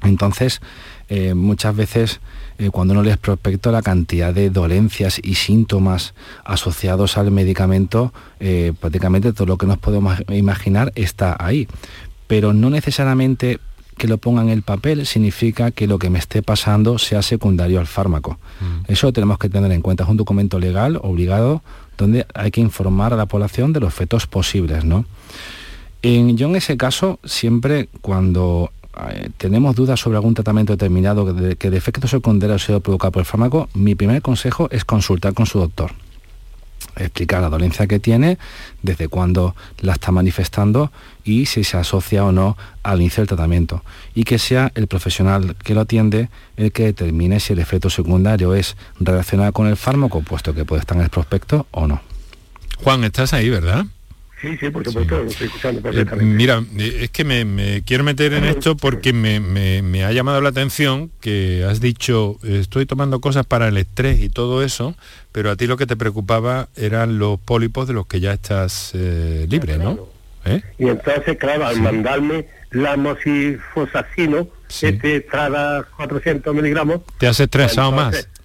[0.03, 0.61] Entonces,
[1.09, 2.21] eh, muchas veces
[2.59, 6.13] eh, cuando uno el prospecto, la cantidad de dolencias y síntomas
[6.43, 11.67] asociados al medicamento, eh, prácticamente todo lo que nos podemos imaginar está ahí.
[12.27, 13.59] Pero no necesariamente
[13.99, 17.79] que lo ponga en el papel significa que lo que me esté pasando sea secundario
[17.79, 18.39] al fármaco.
[18.87, 20.03] Eso lo tenemos que tener en cuenta.
[20.05, 21.61] Es un documento legal obligado
[21.97, 25.05] donde hay que informar a la población de los efectos posibles, ¿no?
[26.01, 28.71] En- yo en ese caso, siempre cuando
[29.11, 32.79] eh, tenemos dudas sobre algún tratamiento determinado que de, que el efecto secundario ha sido
[32.79, 35.91] provocado por el fármaco, mi primer consejo es consultar con su doctor.
[36.99, 38.37] Explicar la dolencia que tiene,
[38.81, 40.91] desde cuándo la está manifestando
[41.23, 43.83] y si se asocia o no al inicio del tratamiento.
[44.13, 48.53] Y que sea el profesional que lo atiende el que determine si el efecto secundario
[48.53, 52.01] es relacionado con el fármaco, puesto que puede estar en el prospecto o no.
[52.83, 53.85] Juan, estás ahí, ¿verdad?
[54.41, 56.23] Sí, sí, por supuesto, lo estoy escuchando Eh, perfectamente.
[56.33, 60.11] mira, eh, es que me, me quiero meter en esto porque me, me- me ha
[60.13, 64.63] llamado la atención que has dicho, eh, estoy tomando cosas para el estrés y todo
[64.63, 64.95] eso,
[65.33, 68.91] pero a ti lo que te preocupaba eran los pólipos de los que ya estás
[68.93, 70.07] eh, libre, ¿no?
[70.45, 70.61] ¿Eh?
[70.77, 74.47] Y entonces, claro, al mandarme la mosifosacino,
[74.81, 78.39] este trada 400 miligramos, ¿Te has estresado Entonces, más?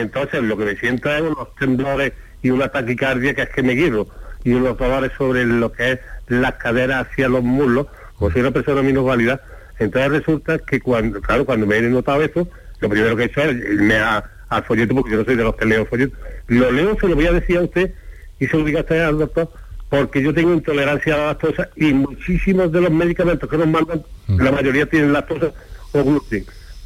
[0.00, 3.74] entonces lo que me siento es unos temblores y una taquicardia que es que me
[3.74, 4.06] guirro,
[4.44, 8.50] y unos dolores sobre lo que es las caderas hacia los muslos, como soy una
[8.50, 9.40] persona minusválida,
[9.78, 12.48] entonces resulta que cuando, claro, cuando me he notado eso,
[12.80, 15.44] lo primero que he hecho es irme a- al folleto, porque yo no soy de
[15.44, 16.18] los que leo folletos.
[16.48, 17.94] Lo leo, se lo voy a decir a usted,
[18.38, 19.50] y se lo diga a al doctor,
[19.88, 24.02] porque yo tengo intolerancia a la lactosa y muchísimos de los medicamentos que nos mandan,
[24.28, 25.52] la mayoría tienen lactosa
[25.92, 26.44] o gluten,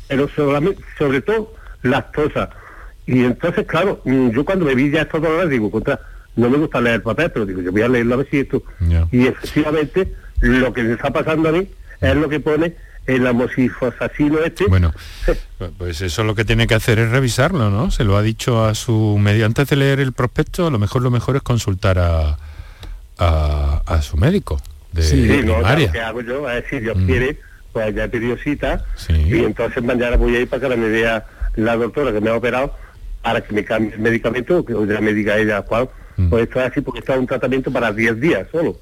[0.09, 2.51] pero solamente, sobre todo lactosa.
[3.07, 6.01] Y entonces, claro, mm, yo cuando me vi ya estos dolores digo, contra,
[6.37, 8.39] no me gusta leer el papel, pero digo, yo voy a leerlo a ver si
[8.41, 8.63] esto.
[9.11, 11.67] Y efectivamente, lo que me está pasando a mí
[12.01, 12.75] es lo que pone
[13.07, 14.67] el amoxifosacino este.
[14.67, 14.93] Bueno,
[15.79, 17.91] pues eso lo que tiene que hacer es revisarlo, ¿no?
[17.91, 21.03] Se lo ha dicho a su medio antes de leer el prospecto, a lo mejor
[21.03, 22.37] lo mejor es consultar a,
[23.19, 24.61] a, a su médico
[24.93, 27.07] de Sí, no, lo que hago yo es si Dios Mm.
[27.07, 27.39] quiere,
[27.73, 31.25] pues ya he pedido cita y entonces mañana voy a ir para que me vea
[31.57, 32.75] la doctora que me ha operado
[33.23, 35.89] para que me cambie el medicamento, que ya me diga ella cuál.
[36.17, 36.29] Mm.
[36.29, 38.77] Pues esto es así porque está un tratamiento para 10 días solo.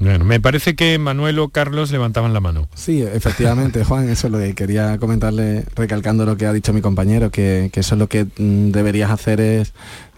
[0.00, 2.68] Bueno, me parece que Manuel o Carlos levantaban la mano.
[2.74, 6.80] Sí, efectivamente, Juan, eso es lo que quería comentarle, recalcando lo que ha dicho mi
[6.80, 9.72] compañero, que, que eso es lo que mm, deberías hacer es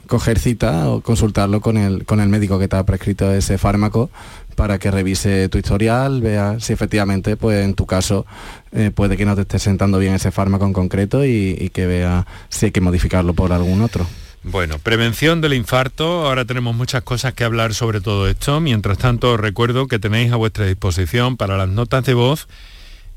[0.06, 4.10] coger cita o consultarlo con el, con el médico que te ha prescrito ese fármaco
[4.56, 8.26] para que revise tu historial, vea si efectivamente, pues en tu caso,
[8.72, 11.86] eh, puede que no te esté sentando bien ese fármaco en concreto y, y que
[11.86, 14.06] vea si hay que modificarlo por algún otro.
[14.42, 18.58] Bueno, prevención del infarto, ahora tenemos muchas cosas que hablar sobre todo esto.
[18.60, 22.48] Mientras tanto, os recuerdo que tenéis a vuestra disposición para las notas de voz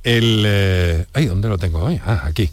[0.04, 0.44] el...
[0.46, 1.88] eh, ay, ¿dónde lo tengo?
[2.06, 2.50] Ah, aquí.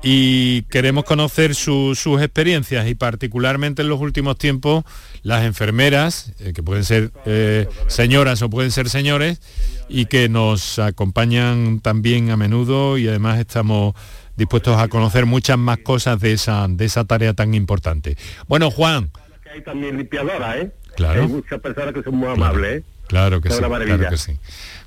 [0.00, 4.84] y queremos conocer su- sus experiencias y particularmente en los últimos tiempos
[5.22, 9.40] las enfermeras, eh, que pueden ser eh, señoras o pueden ser señores,
[9.88, 13.94] y que nos acompañan también a menudo y además estamos
[14.36, 18.16] dispuestos a conocer muchas más cosas de esa, de esa tarea tan importante.
[18.46, 19.10] Bueno, Juan,
[19.48, 20.70] Que hay también limpiadoras, ¿eh?
[20.96, 21.22] Claro.
[21.22, 22.84] Hay muchas personas que son muy amables, ¿eh?
[23.06, 23.96] Claro que Es sí, una maravilla.
[23.96, 24.38] claro que sí.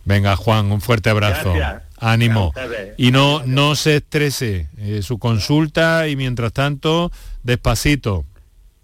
[0.05, 1.53] Venga, Juan, un fuerte abrazo.
[1.53, 1.83] Gracias.
[1.97, 2.49] Ánimo.
[2.49, 2.93] Ustedes.
[2.97, 4.67] Y no, no se estrese.
[4.77, 7.11] eh, su consulta y mientras tanto,
[7.43, 8.25] despacito.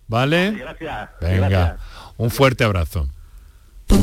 [0.07, 0.51] ¿Vale?
[0.51, 1.09] Gracias.
[1.21, 1.79] Venga, Gracias.
[2.17, 3.07] un fuerte abrazo.
[3.87, 3.99] Por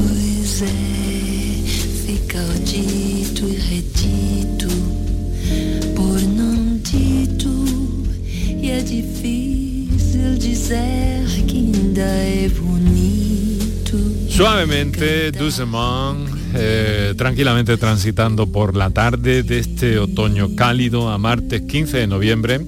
[14.28, 21.98] Suavemente, doucement, eh, tranquilamente transitando por la tarde de este otoño cálido a martes 15
[21.98, 22.60] de noviembre.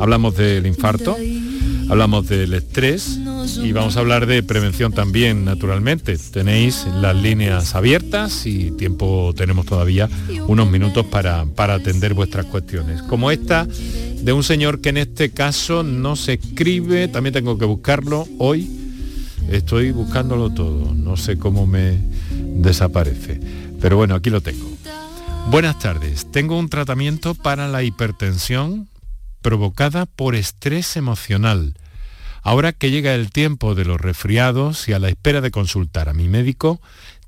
[0.00, 1.16] Hablamos del infarto,
[1.88, 3.20] hablamos del estrés
[3.62, 6.18] y vamos a hablar de prevención también, naturalmente.
[6.18, 10.08] Tenéis las líneas abiertas y tiempo tenemos todavía
[10.48, 13.00] unos minutos para, para atender vuestras cuestiones.
[13.02, 13.68] Como esta
[14.22, 18.70] de un señor que en este caso no se escribe, también tengo que buscarlo hoy.
[19.50, 21.98] Estoy buscándolo todo, no sé cómo me
[22.30, 23.40] desaparece.
[23.80, 24.70] Pero bueno, aquí lo tengo.
[25.50, 28.88] Buenas tardes, tengo un tratamiento para la hipertensión
[29.40, 31.74] provocada por estrés emocional.
[32.42, 36.14] Ahora que llega el tiempo de los resfriados y a la espera de consultar a
[36.14, 36.80] mi médico,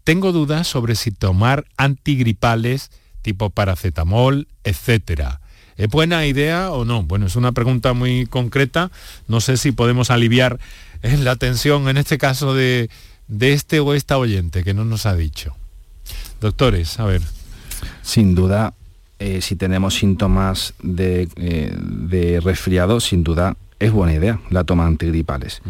[0.05, 2.91] tengo dudas sobre si tomar antigripales
[3.21, 5.41] tipo paracetamol, etcétera.
[5.77, 7.03] ¿Es buena idea o no?
[7.03, 8.91] Bueno, es una pregunta muy concreta.
[9.29, 10.59] No sé si podemos aliviar
[11.03, 12.91] eh, la tensión en este caso de,
[13.29, 15.55] de este o esta oyente que no nos ha dicho.
[16.41, 17.23] Doctores, a ver.
[18.03, 18.75] Sin duda,
[19.19, 24.85] eh, si tenemos síntomas de, eh, de resfriado, sin duda es buena idea la toma
[24.85, 25.61] de antigripales.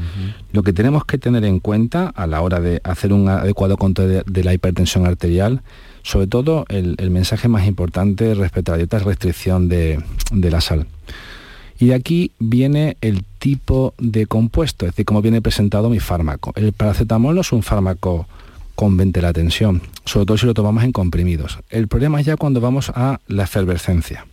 [0.53, 4.09] Lo que tenemos que tener en cuenta a la hora de hacer un adecuado control
[4.09, 5.63] de, de la hipertensión arterial,
[6.05, 10.51] sobre todo el, el, mensaje más importante respecto a la dieta es restricción de, de
[10.51, 10.87] la sal.
[11.79, 16.53] Y de aquí viene el tipo de compuesto, es decir, cómo viene presentado mi fármaco.
[16.55, 18.29] El paracetamol no es un fármaco
[18.75, 21.59] con la tensión, sobre todo si lo tomamos en comprimidos.
[21.71, 24.27] El problema es ya cuando vamos a la efervescencia.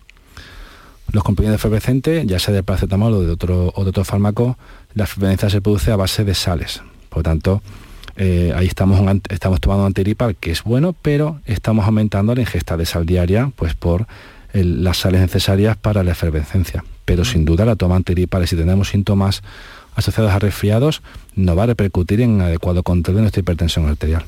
[1.11, 4.57] Los comprimidos efervescentes, ya sea de paracetamol o de otro, o de otro fármaco,
[4.93, 6.81] la efervescencia se produce a base de sales.
[7.09, 7.61] Por lo tanto,
[8.15, 12.41] eh, ahí estamos, un, estamos tomando un antigripal que es bueno, pero estamos aumentando la
[12.41, 14.07] ingesta de sal diaria pues por
[14.53, 16.83] el, las sales necesarias para la efervescencia.
[17.05, 19.41] Pero sin duda la toma antigripal, si tenemos síntomas
[19.95, 21.01] asociados a resfriados,
[21.35, 24.23] no va a repercutir en adecuado control de nuestra hipertensión arterial.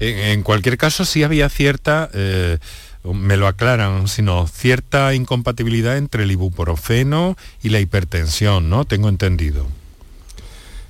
[0.00, 2.58] En, en cualquier caso, sí había cierta, eh,
[3.04, 8.84] me lo aclaran, sino cierta incompatibilidad entre el ibuprofeno y la hipertensión, ¿no?
[8.84, 9.66] Tengo entendido.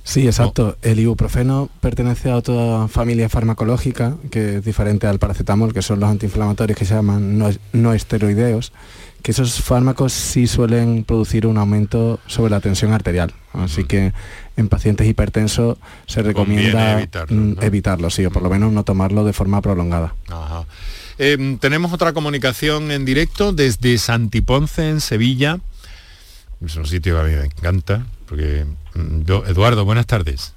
[0.05, 0.77] Sí, exacto.
[0.83, 6.09] El ibuprofeno pertenece a otra familia farmacológica que es diferente al paracetamol, que son los
[6.09, 8.71] antiinflamatorios que se llaman no, no esteroideos,
[9.23, 13.33] que esos fármacos sí suelen producir un aumento sobre la tensión arterial.
[13.53, 14.13] Así que
[14.55, 17.61] en pacientes hipertensos se recomienda evitarlo, ¿no?
[17.63, 20.13] evitarlo, sí, o por lo menos no tomarlo de forma prolongada.
[20.27, 20.65] Ajá.
[21.17, 25.59] Eh, tenemos otra comunicación en directo desde Santiponce, en Sevilla.
[26.63, 28.65] Es un sitio que a mí me encanta, porque
[29.25, 30.53] yo, Eduardo, buenas tardes.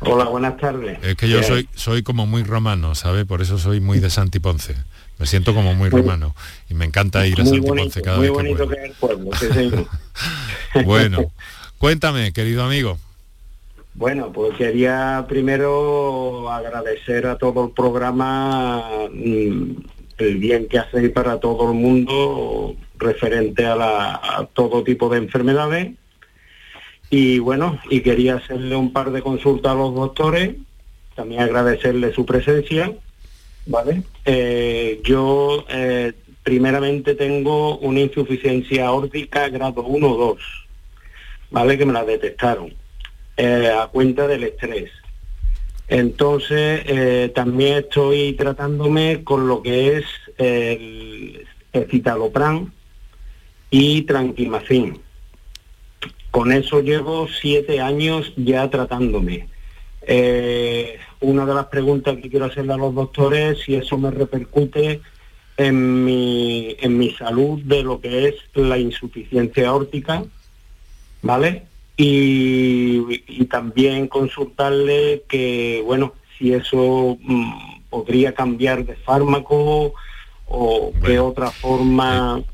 [0.00, 0.98] Hola, buenas tardes.
[1.02, 3.24] Es que yo soy, soy como muy romano, ¿sabe?
[3.24, 4.74] Por eso soy muy de Santiponce.
[5.18, 6.34] Me siento como muy romano
[6.68, 8.68] y me encanta ir a muy Santiponce bonito, cada muy vez que bonito puedo.
[8.68, 9.86] que es el pueblo, sí.
[10.84, 11.32] Bueno,
[11.78, 12.98] cuéntame, querido amigo.
[13.94, 19.70] Bueno, pues quería primero agradecer a todo el programa mm,
[20.18, 25.92] el bien que hacéis para todo el mundo referente a, la- todo tipo de enfermedades.
[27.10, 30.56] Y bueno, y quería hacerle un par de consultas a los doctores,
[31.14, 32.92] también agradecerle su presencia,
[33.66, 34.02] ¿vale?
[34.24, 36.12] Eh, yo eh,
[36.42, 40.38] primeramente tengo una insuficiencia aórtica grado 1 o 2,
[41.50, 41.78] ¿vale?
[41.78, 42.72] Que me la detectaron
[43.36, 44.90] eh, a cuenta del estrés.
[45.88, 50.04] Entonces, eh, también estoy tratándome con lo que es
[50.38, 51.46] el
[51.90, 52.72] citalopram
[53.70, 55.00] y tranquimacin.
[56.30, 59.48] Con eso llevo siete años ya tratándome.
[60.02, 64.10] Eh, una de las preguntas que quiero hacerle a los doctores es si eso me
[64.10, 65.00] repercute
[65.56, 70.24] en mi, en mi salud de lo que es la insuficiencia aórtica,
[71.22, 71.62] ¿vale?
[71.96, 79.94] Y, y también consultarle que, bueno, si eso mm, podría cambiar de fármaco
[80.46, 82.42] o qué otra forma...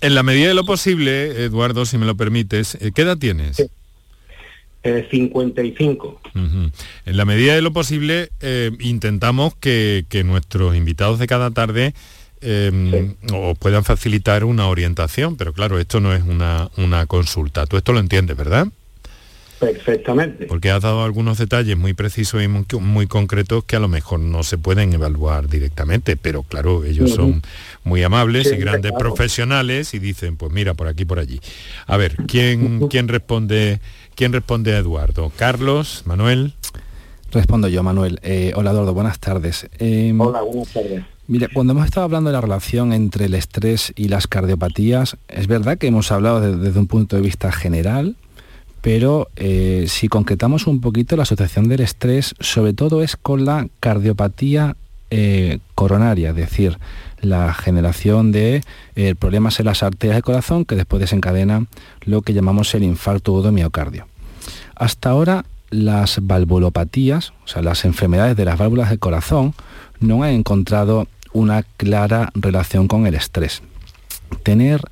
[0.00, 3.68] En la medida de lo posible, Eduardo, si me lo permites, eh, ¿qué edad tienes?
[4.84, 6.20] Eh, 55.
[6.34, 6.70] Ujú.
[7.04, 11.94] En la medida de lo posible, eh, intentamos que, que nuestros invitados de cada tarde
[12.40, 17.66] eh, os puedan facilitar una orientación, pero claro, esto no es una, una consulta.
[17.66, 18.68] Tú esto lo entiendes, ¿verdad?
[19.58, 20.46] Perfectamente.
[20.46, 24.20] Porque has dado algunos detalles muy precisos y muy, muy concretos que a lo mejor
[24.20, 27.42] no se pueden evaluar directamente, pero claro, ellos son
[27.82, 28.98] muy amables Sí, y grandes claro.
[29.08, 31.40] profesionales y dicen, pues mira, por aquí, por allí.
[31.88, 33.80] A ver, ¿quién, quién responde,
[34.14, 35.32] quién responde a Eduardo?
[35.36, 36.54] Carlos, Manuel.
[37.32, 38.20] Respondo yo, Manuel.
[38.22, 39.68] Eh, hola, Eduardo, buenas tardes.
[39.80, 41.02] Em, Hola, buenas tardes.
[41.28, 45.46] Mira, cuando hemos estado hablando de la relación entre el estrés y las cardiopatías, es
[45.46, 48.16] verdad que hemos hablado de- desde un punto de vista general,
[48.80, 53.68] pero eh, si concretamos un poquito la asociación del estrés, sobre todo es con la
[53.80, 54.74] cardiopatía
[55.10, 56.78] eh, coronaria, es decir,
[57.20, 58.62] la generación de
[58.96, 61.66] eh, problemas en las arterias del corazón que después desencadena
[62.06, 64.06] lo que llamamos el infarto agudo miocardio.
[64.76, 69.52] Hasta ahora las valvulopatías, o sea, las enfermedades de las válvulas del corazón,
[70.00, 73.62] no han encontrado una clara relación con el estrés.
[74.42, 74.82] Tener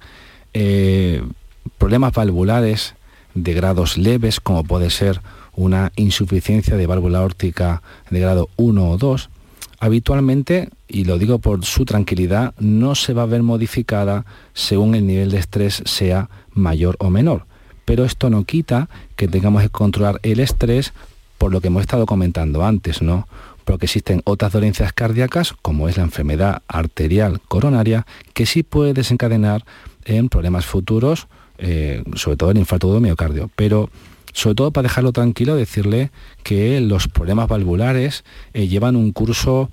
[0.54, 1.22] eh,
[1.78, 2.94] problemas valvulares
[3.34, 5.20] de grados leves, como puede ser
[5.54, 9.30] una insuficiencia de válvula órtica de grado 1 o 2,
[9.78, 14.24] habitualmente, y lo digo por su tranquilidad, no se va a ver modificada
[14.54, 17.46] según el nivel de estrés sea mayor o menor.
[17.84, 20.92] Pero esto no quita que tengamos que controlar el estrés
[21.38, 23.28] por lo que hemos estado comentando antes, ¿no?
[23.66, 29.66] Porque existen otras dolencias cardíacas, como es la enfermedad arterial coronaria, que sí puede desencadenar
[30.06, 33.50] en problemas futuros, eh, sobre todo el infarto de miocardio.
[33.54, 33.90] Pero
[34.32, 36.10] sobre todo para dejarlo tranquilo, decirle
[36.42, 39.68] que los problemas valvulares eh, llevan un curso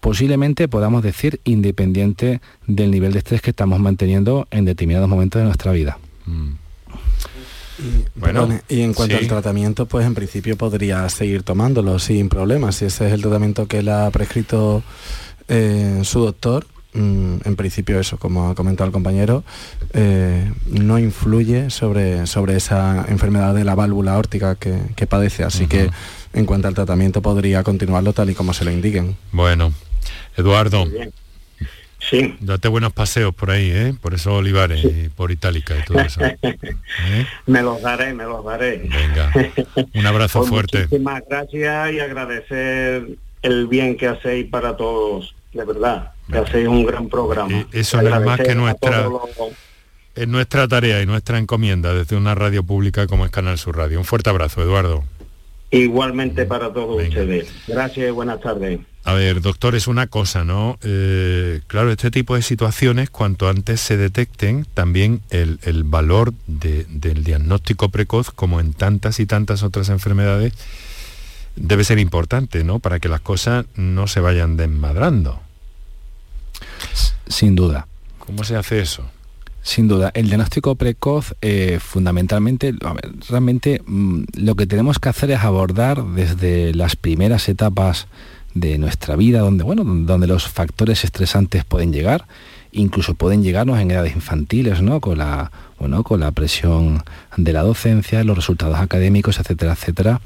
[0.00, 5.46] posiblemente podamos decir independiente del nivel de estrés que estamos manteniendo en determinados momentos de
[5.46, 5.98] nuestra vida.
[8.14, 9.22] Bueno, Perdone, y en cuanto sí.
[9.22, 12.76] al tratamiento, pues en principio podría seguir tomándolo sin problemas.
[12.76, 14.82] Si ese es el tratamiento que le ha prescrito
[15.48, 19.44] eh, su doctor, mm, en principio eso, como ha comentado el compañero,
[19.92, 25.44] eh, no influye sobre, sobre esa enfermedad de la válvula aórtica que, que padece.
[25.44, 25.90] Así que
[26.32, 29.16] en cuanto al tratamiento podría continuarlo tal y como se le indiquen.
[29.32, 29.72] Bueno,
[30.36, 30.86] Eduardo.
[32.08, 32.36] Sí.
[32.40, 33.94] Date buenos paseos por ahí, ¿eh?
[34.00, 36.20] Por esos olivares y por Itálica y todo eso.
[36.24, 36.36] ¿eh?
[37.46, 38.78] Me los daré, me los daré.
[38.78, 39.32] Venga,
[39.94, 40.78] un abrazo Pues fuerte.
[40.82, 43.06] Muchísimas gracias y agradecer
[43.42, 47.66] el bien que hacéis para todos, de verdad, que hacéis un gran programa.
[47.72, 49.20] Eso no es más que nuestra, los-
[50.14, 53.98] es nuestra tarea y nuestra encomienda desde una radio pública como es Canal Sur Radio.
[53.98, 55.04] Un fuerte abrazo, Eduardo.
[55.70, 57.48] Igualmente para todos ustedes.
[57.66, 58.80] Gracias y buenas tardes.
[59.04, 60.78] A ver, doctor, es una cosa, ¿no?
[60.82, 66.84] Eh, claro, este tipo de situaciones, cuanto antes se detecten, también el, el valor de-
[66.88, 70.54] del diagnóstico precoz, como en tantas y tantas otras enfermedades,
[71.54, 72.80] debe ser importante, ¿no?
[72.80, 75.40] Para que las cosas no se vayan desmadrando.
[77.28, 77.86] Sin duda.
[78.18, 79.08] ¿Cómo se hace eso?
[79.66, 82.72] Sin duda, el diagnóstico precoz, eh, fundamentalmente,
[83.28, 88.06] realmente mm, lo que tenemos que hacer es abordar desde las primeras etapas
[88.54, 92.26] de nuestra vida, donde, bueno, donde los factores estresantes pueden llegar,
[92.70, 95.00] incluso pueden llegarnos en edades infantiles, ¿no?
[95.00, 95.50] Con la,
[95.80, 97.02] bueno, con la presión
[97.36, 100.20] de la docencia, los resultados académicos, etcétera, etcétera.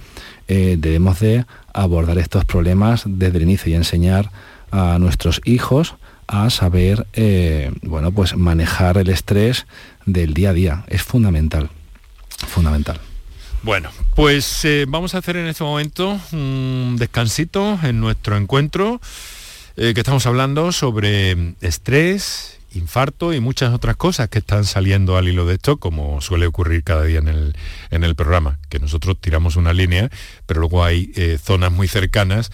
[0.49, 4.31] Eh, debemos de abordar estos problemas desde el inicio y enseñar
[4.71, 5.95] a nuestros hijos
[6.31, 9.67] a saber eh, bueno pues manejar el estrés
[10.07, 10.85] del día a día.
[10.89, 11.71] Es fundamental
[12.47, 12.99] fundamental.
[13.63, 19.01] Bueno, pues eh, vamos a hacer en este momento un descansito en nuestro encuentro,
[19.77, 25.29] eh, que estamos hablando sobre estrés, infarto y muchas otras cosas que están saliendo al
[25.29, 27.55] hilo de esto, como suele ocurrir cada día en el,
[27.91, 30.09] en el programa, que nosotros tiramos una línea,
[30.47, 31.13] pero luego hay
[31.43, 32.51] zonas muy cercanas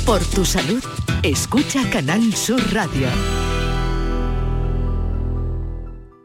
[0.06, 0.82] Por tu salud,
[1.22, 3.10] escucha Canal Sur Radio.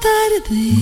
[0.00, 0.78] tardeña.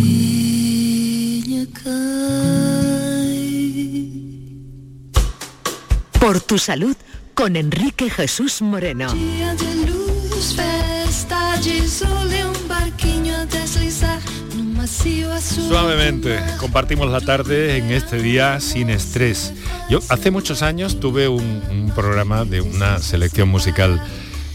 [6.21, 6.97] Por tu salud,
[7.35, 9.13] con Enrique Jesús Moreno.
[9.13, 14.21] Dia de luz, festa de sol e barquinho a deslizar
[14.57, 15.69] no macio azul.
[15.69, 19.53] Suavemente, compartimos la tarde en este día sin estrés.
[19.89, 24.01] Yo hace muchos años tuve un, un programa de una selección musical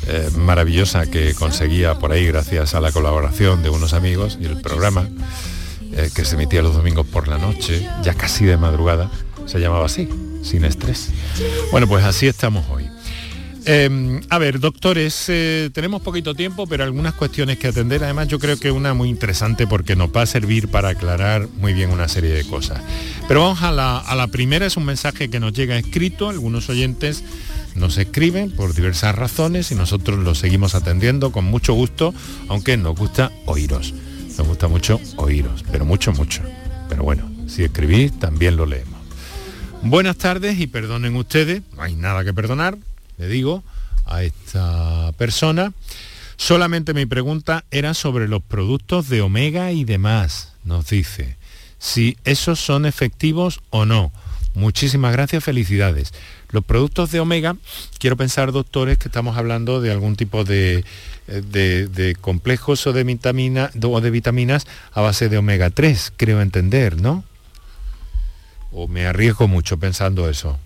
[0.07, 4.59] eh, maravillosa que conseguía por ahí gracias a la colaboración de unos amigos y el
[4.61, 5.07] programa
[5.93, 9.11] eh, que se emitía los domingos por la noche, ya casi de madrugada,
[9.45, 10.07] se llamaba así,
[10.43, 11.09] sin estrés.
[11.71, 12.89] Bueno, pues así estamos hoy.
[13.65, 18.03] Eh, a ver, doctores, eh, tenemos poquito tiempo, pero algunas cuestiones que atender.
[18.03, 21.73] Además, yo creo que una muy interesante porque nos va a servir para aclarar muy
[21.73, 22.81] bien una serie de cosas.
[23.27, 26.69] Pero vamos a la, a la primera, es un mensaje que nos llega escrito, algunos
[26.69, 27.23] oyentes
[27.75, 32.13] nos escriben por diversas razones y nosotros lo seguimos atendiendo con mucho gusto,
[32.47, 33.93] aunque nos gusta oíros.
[34.37, 36.41] Nos gusta mucho oíros, pero mucho, mucho.
[36.89, 38.99] Pero bueno, si escribís, también lo leemos.
[39.83, 42.77] Buenas tardes y perdonen ustedes, no hay nada que perdonar,
[43.21, 43.63] le digo
[44.05, 45.73] a esta persona.
[46.37, 51.37] Solamente mi pregunta era sobre los productos de omega y demás, nos dice.
[51.77, 54.11] Si esos son efectivos o no.
[54.55, 56.13] Muchísimas gracias, felicidades.
[56.49, 57.55] Los productos de omega,
[57.99, 60.83] quiero pensar, doctores, que estamos hablando de algún tipo de,
[61.27, 66.41] de, de complejos o de, vitamina, o de vitaminas a base de omega 3, creo
[66.41, 67.23] entender, ¿no?
[68.71, 70.57] O me arriesgo mucho pensando eso.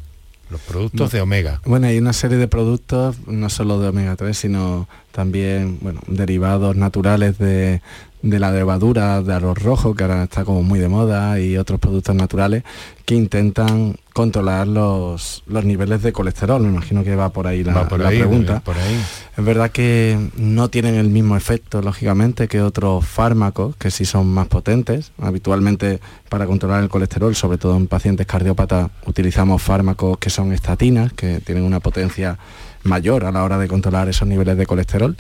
[0.50, 1.18] Los productos No.
[1.18, 1.62] de omega.
[1.66, 6.76] Bueno, hay una serie de productos, no solo de omega 3, sino también bueno, derivados
[6.76, 7.82] naturales de,
[8.26, 11.80] de la levadura, de arroz rojo, que ahora está como muy de moda, y otros
[11.80, 12.64] productos naturales
[13.06, 16.60] que intentan controlar los, los niveles de colesterol.
[16.60, 18.62] Me imagino que va por ahí la, Va por la ahí, pregunta.
[18.62, 19.00] por ahí.
[19.38, 24.26] Es verdad que no tienen el mismo efecto, lógicamente, que otros fármacos, que sí son
[24.34, 25.12] más potentes.
[25.22, 31.14] Habitualmente, para controlar el colesterol, sobre todo en pacientes cardiópatas, utilizamos fármacos que son estatinas,
[31.14, 32.40] que tienen una potencia
[32.82, 35.16] mayor a la hora de controlar esos niveles de colesterol.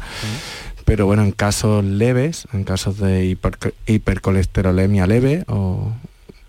[0.85, 5.91] Pero bueno, en casos leves, en casos de hiper- hipercolesterolemia leve, o,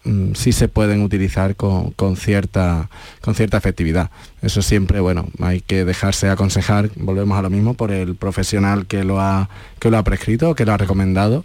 [0.05, 2.91] mm, sí se pueden utilizar con, cierta,
[3.23, 4.11] con cierta efectividad.
[4.43, 9.05] Eso siempre, bueno, hay que dejarse aconsejar, volvemos a lo mismo, por el profesional que
[9.05, 11.45] lo ha, que lo ha prescrito, que lo ha recomendado,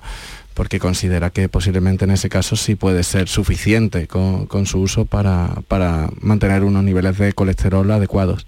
[0.54, 5.62] porque considera que posiblemente en ese caso sí puede ser suficiente con, su uso para,
[5.70, 8.46] para mantener unos niveles de colesterol adecuados.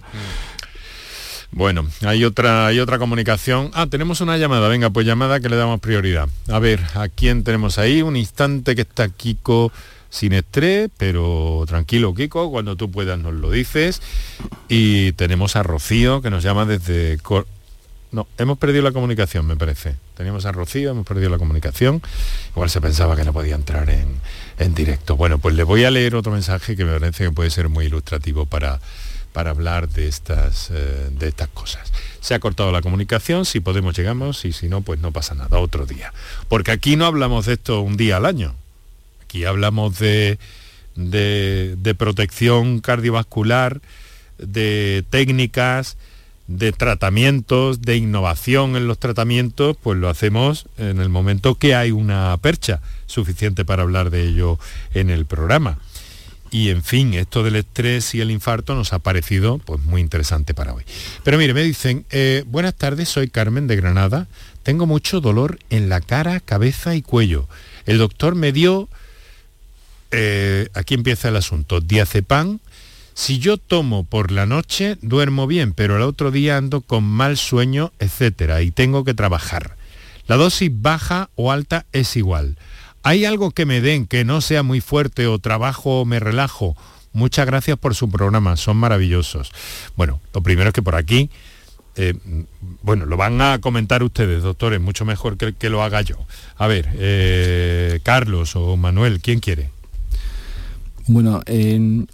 [1.56, 3.70] Bueno, hay otra, hay otra comunicación.
[3.74, 4.68] Ah, tenemos una llamada.
[4.68, 6.28] Venga, pues llamada que le damos prioridad.
[6.50, 8.02] A ver, ¿a quién tenemos ahí?
[8.02, 9.72] Un instante que está Kiko
[10.10, 14.02] sin estrés, pero tranquilo, Kiko, cuando tú puedas nos lo dices.
[14.68, 17.18] Y tenemos a Rocío, que nos llama desde...
[17.20, 17.48] Cor-
[18.12, 19.96] no, hemos perdido la comunicación, me parece.
[20.16, 22.02] Teníamos a Rocío, hemos perdido la comunicación.
[22.52, 24.08] Igual se pensaba que no podía entrar en,
[24.60, 25.16] en directo.
[25.16, 27.86] Bueno, pues le voy a leer otro mensaje que me parece que puede ser muy
[27.86, 28.80] ilustrativo para,
[29.34, 31.92] para hablar de estas, eh, de estas cosas.
[32.22, 35.60] Se ha cortado la comunicación, si podemos llegamos y si no, pues no pasa nada,
[35.60, 36.14] otro día.
[36.48, 38.56] Porque aquí no hablamos de esto un día al año.
[39.24, 40.40] Aquí hablamos de,
[40.96, 43.82] de, de protección cardiovascular,
[44.38, 45.98] de técnicas,
[46.48, 51.92] de tratamientos, de innovación en los tratamientos, pues lo hacemos en el momento que hay
[51.92, 54.60] una percha suficiente para hablar de ello
[54.94, 55.80] en el programa.
[56.54, 60.54] Y en fin, esto del estrés y el infarto nos ha parecido pues, muy interesante
[60.54, 60.84] para hoy.
[61.24, 64.28] Pero mire, me dicen, eh, buenas tardes, soy Carmen de Granada,
[64.62, 67.50] tengo mucho dolor en la cara, cabeza y cuello.
[67.88, 68.88] El doctor me dio,
[70.12, 72.60] eh, aquí empieza el asunto, diazepam,
[73.16, 77.36] si yo tomo por la noche, duermo bien, pero el otro día ando con mal
[77.36, 79.76] sueño, etcétera, y tengo que trabajar.
[80.28, 82.58] La dosis baja o alta es igual.
[83.04, 86.78] ¿Hay algo que me den que no sea muy fuerte o trabajo o me relajo?
[87.12, 89.52] Muchas gracias por su programa, son maravillosos.
[89.98, 91.30] Bueno, lo primero es que por aquí,
[91.98, 92.14] eh,
[92.82, 96.16] bueno, lo van a comentar ustedes, doctores, mucho mejor que, lo haga yo.
[96.58, 99.70] A ver, eh, Carlos o Manuel, ¿quién quiere?
[101.06, 101.42] Bueno,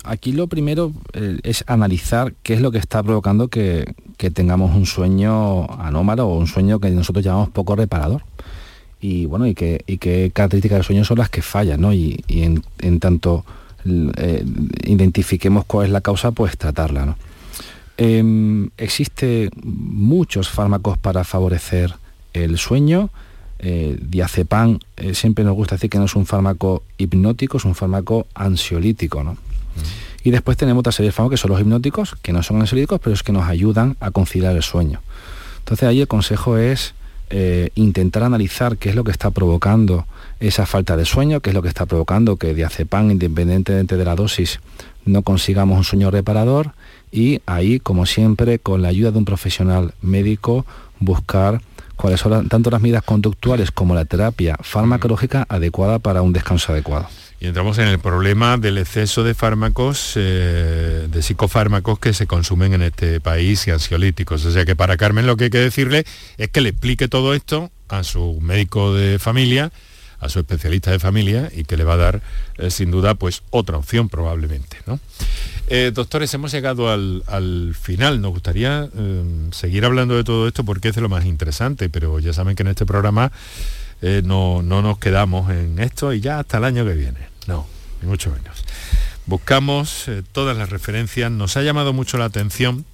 [0.03, 4.75] aquí lo primero eh, es analizar qué es lo que está provocando que, que, tengamos
[4.75, 8.23] un sueño anómalo o un sueño que nosotros llamamos poco reparador.
[9.01, 11.93] Y bueno, y, que, y qué características del sueño son las que fallan, ¿no?
[11.93, 13.45] Y, y en, en, tanto
[13.85, 14.45] eh,
[14.83, 17.15] identifiquemos cuál es la causa, pues tratarla, ¿no?
[18.77, 21.95] existe muchos fármacos para favorecer
[22.33, 23.09] el sueño,
[23.59, 27.75] eh, diazepam, eh, siempre nos gusta decir que no es un fármaco hipnótico, es un
[27.75, 29.37] fármaco ansiolítico, ¿no?
[30.23, 32.99] Y después tenemos otra serie de fármacos que son los hipnóticos, que no son ansiolíticos,
[33.01, 35.01] pero es que nos ayudan a conciliar el sueño.
[35.59, 36.93] Entonces ahí el consejo es
[37.29, 40.05] eh, intentar analizar qué es lo que está provocando
[40.39, 44.15] esa falta de sueño, qué es lo que está provocando que diazepam, independientemente de la
[44.15, 44.59] dosis,
[45.05, 46.73] no consigamos un sueño reparador
[47.11, 50.65] y ahí, como siempre, con la ayuda de un profesional médico,
[50.99, 51.61] buscar
[51.95, 57.07] cuáles son tanto las medidas conductuales como la terapia farmacológica adecuada para un descanso adecuado.
[57.41, 62.73] Y entramos en el problema del exceso de fármacos, eh, de psicofármacos que se consumen
[62.73, 64.43] en este país y ansiolíticos.
[64.43, 66.05] O sea que para Carmen lo que hay que decirle
[66.37, 69.71] es que le explique todo esto a su médico de familia,
[70.19, 72.21] a su especialista de familia y que le va a dar
[72.57, 74.77] eh, sin duda pues otra opción probablemente.
[74.85, 74.99] ¿no?
[75.67, 78.19] Eh, doctores, hemos llegado al, al final.
[78.19, 78.89] Nos gustaría
[79.51, 82.63] seguir hablando de todo esto porque es de lo más interesante, pero ya saben que
[82.63, 83.31] en este programa
[84.01, 87.19] eh, no, no, nos quedamos en esto y ya hasta el año que viene.
[87.47, 87.67] No,
[88.01, 88.63] ni mucho menos.
[89.25, 91.31] Buscamos eh, todas las referencias.
[91.31, 92.85] Nos ha llamado mucho la atención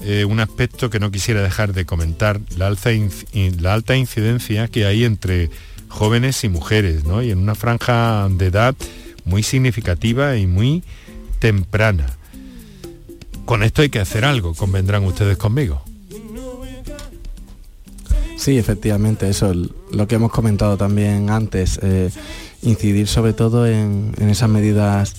[0.00, 2.90] eh, un aspecto que no quisiera dejar de comentar, la alta,
[3.60, 5.50] la alta incidencia que hay entre
[5.88, 7.22] jóvenes y mujeres, ¿no?
[7.22, 8.74] Y en una franja de edad
[9.24, 10.82] muy significativa y muy
[11.38, 12.06] temprana.
[13.44, 15.83] Con esto hay que hacer algo, convendrán ustedes conmigo.
[18.44, 19.54] Sí, efectivamente, eso,
[19.90, 22.10] lo que hemos comentado también antes, eh,
[22.60, 25.14] incidir sobre todo en, en, esas medidas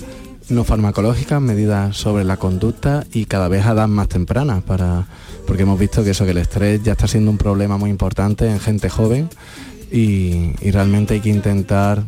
[0.50, 5.08] no farmacológicas, medidas sobre la conducta y cada vez a edad más temprana, para,
[5.48, 8.48] porque hemos visto que eso, que el estrés ya está siendo un problema muy importante
[8.48, 9.28] en gente joven
[9.92, 12.04] y, y realmente hay que intentar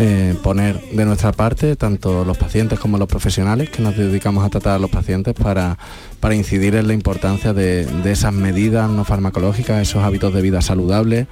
[0.00, 4.48] eh, poner de nuestra parte, tanto los pacientes como los profesionales que nos dedicamos a
[4.48, 5.76] tratar a los pacientes para,
[6.20, 10.62] para incidir en la importancia de, de, esas medidas no farmacológicas, esos hábitos de vida
[10.62, 11.26] saludables,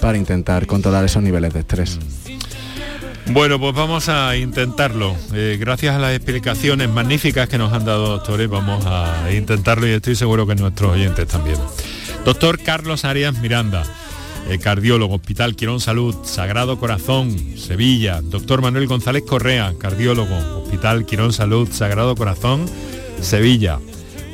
[0.00, 1.98] para intentar controlar esos niveles de estrés.
[3.32, 5.16] Bueno, pues vamos a intentarlo.
[5.34, 9.90] Eh, gracias a las explicaciones magníficas que nos han dado doctores, vamos a intentarlo y
[9.90, 11.58] estoy seguro que nuestros oyentes también.
[12.24, 13.82] Doctor Carlos Arias Miranda
[14.48, 21.32] eh, cardiólogo, Hospital Quirón Salud, Sagrado Corazón, Sevilla, doctor Manuel González Correa, cardiólogo, Hospital Quirón
[21.32, 22.66] Salud, Sagrado Corazón,
[23.20, 23.78] Sevilla.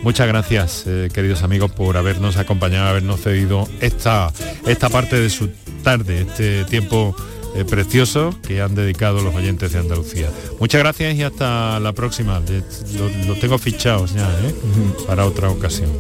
[0.03, 4.33] Muchas gracias, eh, queridos amigos, por habernos acompañado, habernos cedido esta,
[4.67, 5.49] esta parte de su
[5.83, 7.15] tarde, este tiempo
[7.55, 10.31] eh, precioso que han dedicado los oyentes de Andalucía.
[10.59, 12.41] Muchas gracias y hasta la próxima.
[12.41, 14.55] Los lo tengo fichados ya, ¿eh?
[15.07, 15.91] para otra ocasión.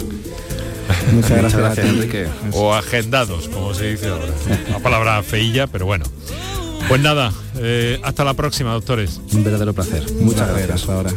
[1.12, 2.26] Muchas gracias, gracias Enrique.
[2.53, 4.33] O agendados, como se dice ahora.
[4.68, 6.05] Una palabra feilla, pero bueno.
[6.89, 9.20] Pues nada, eh, hasta la próxima, doctores.
[9.33, 10.05] Un verdadero placer.
[10.20, 11.11] Muchas gracias ahora.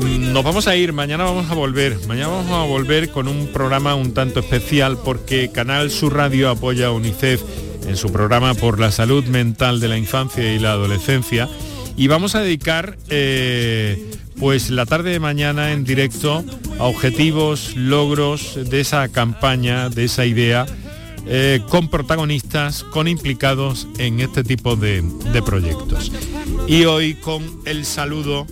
[0.00, 1.96] Nos vamos a ir, mañana vamos a volver.
[2.08, 6.88] Mañana vamos a volver con un programa un tanto especial porque Canal Sur Radio apoya
[6.88, 7.40] a UNICEF
[7.86, 11.48] en su programa por la salud mental de la infancia y la adolescencia
[11.96, 16.44] Y vamos a dedicar eh, pues la tarde de mañana en directo
[16.78, 20.66] a objetivos, logros de esa campaña, de esa idea,
[21.26, 25.04] eh, con protagonistas, con implicados en este tipo de,
[25.46, 26.10] proyectos.
[26.66, 28.46] Y hoy con el saludo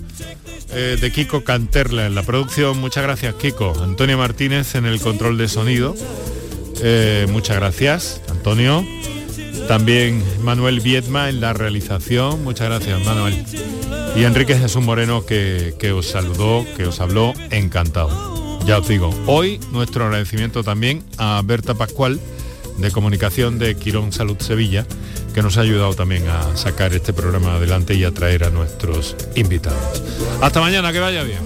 [0.70, 2.78] eh, de Kiko Canterla en la producción.
[2.78, 3.74] Muchas gracias, Kiko.
[3.82, 5.96] Antonio Martínez en el control de sonido.
[7.28, 8.84] Muchas gracias, Antonio.
[9.68, 12.42] También Manuel Viedma en la realización.
[12.44, 13.44] Muchas gracias, Manuel.
[14.16, 18.58] Y Enrique Jesús Moreno que, que os saludó, que os habló, encantado.
[18.66, 22.20] Ya os digo, hoy nuestro agradecimiento también a Berta Pascual
[22.78, 24.86] de Comunicación de Quirón Salud Sevilla
[25.32, 29.16] que nos ha ayudado también a sacar este programa adelante y a traer a nuestros
[29.34, 30.02] invitados.
[30.40, 31.40] Hasta mañana, que vaya bien.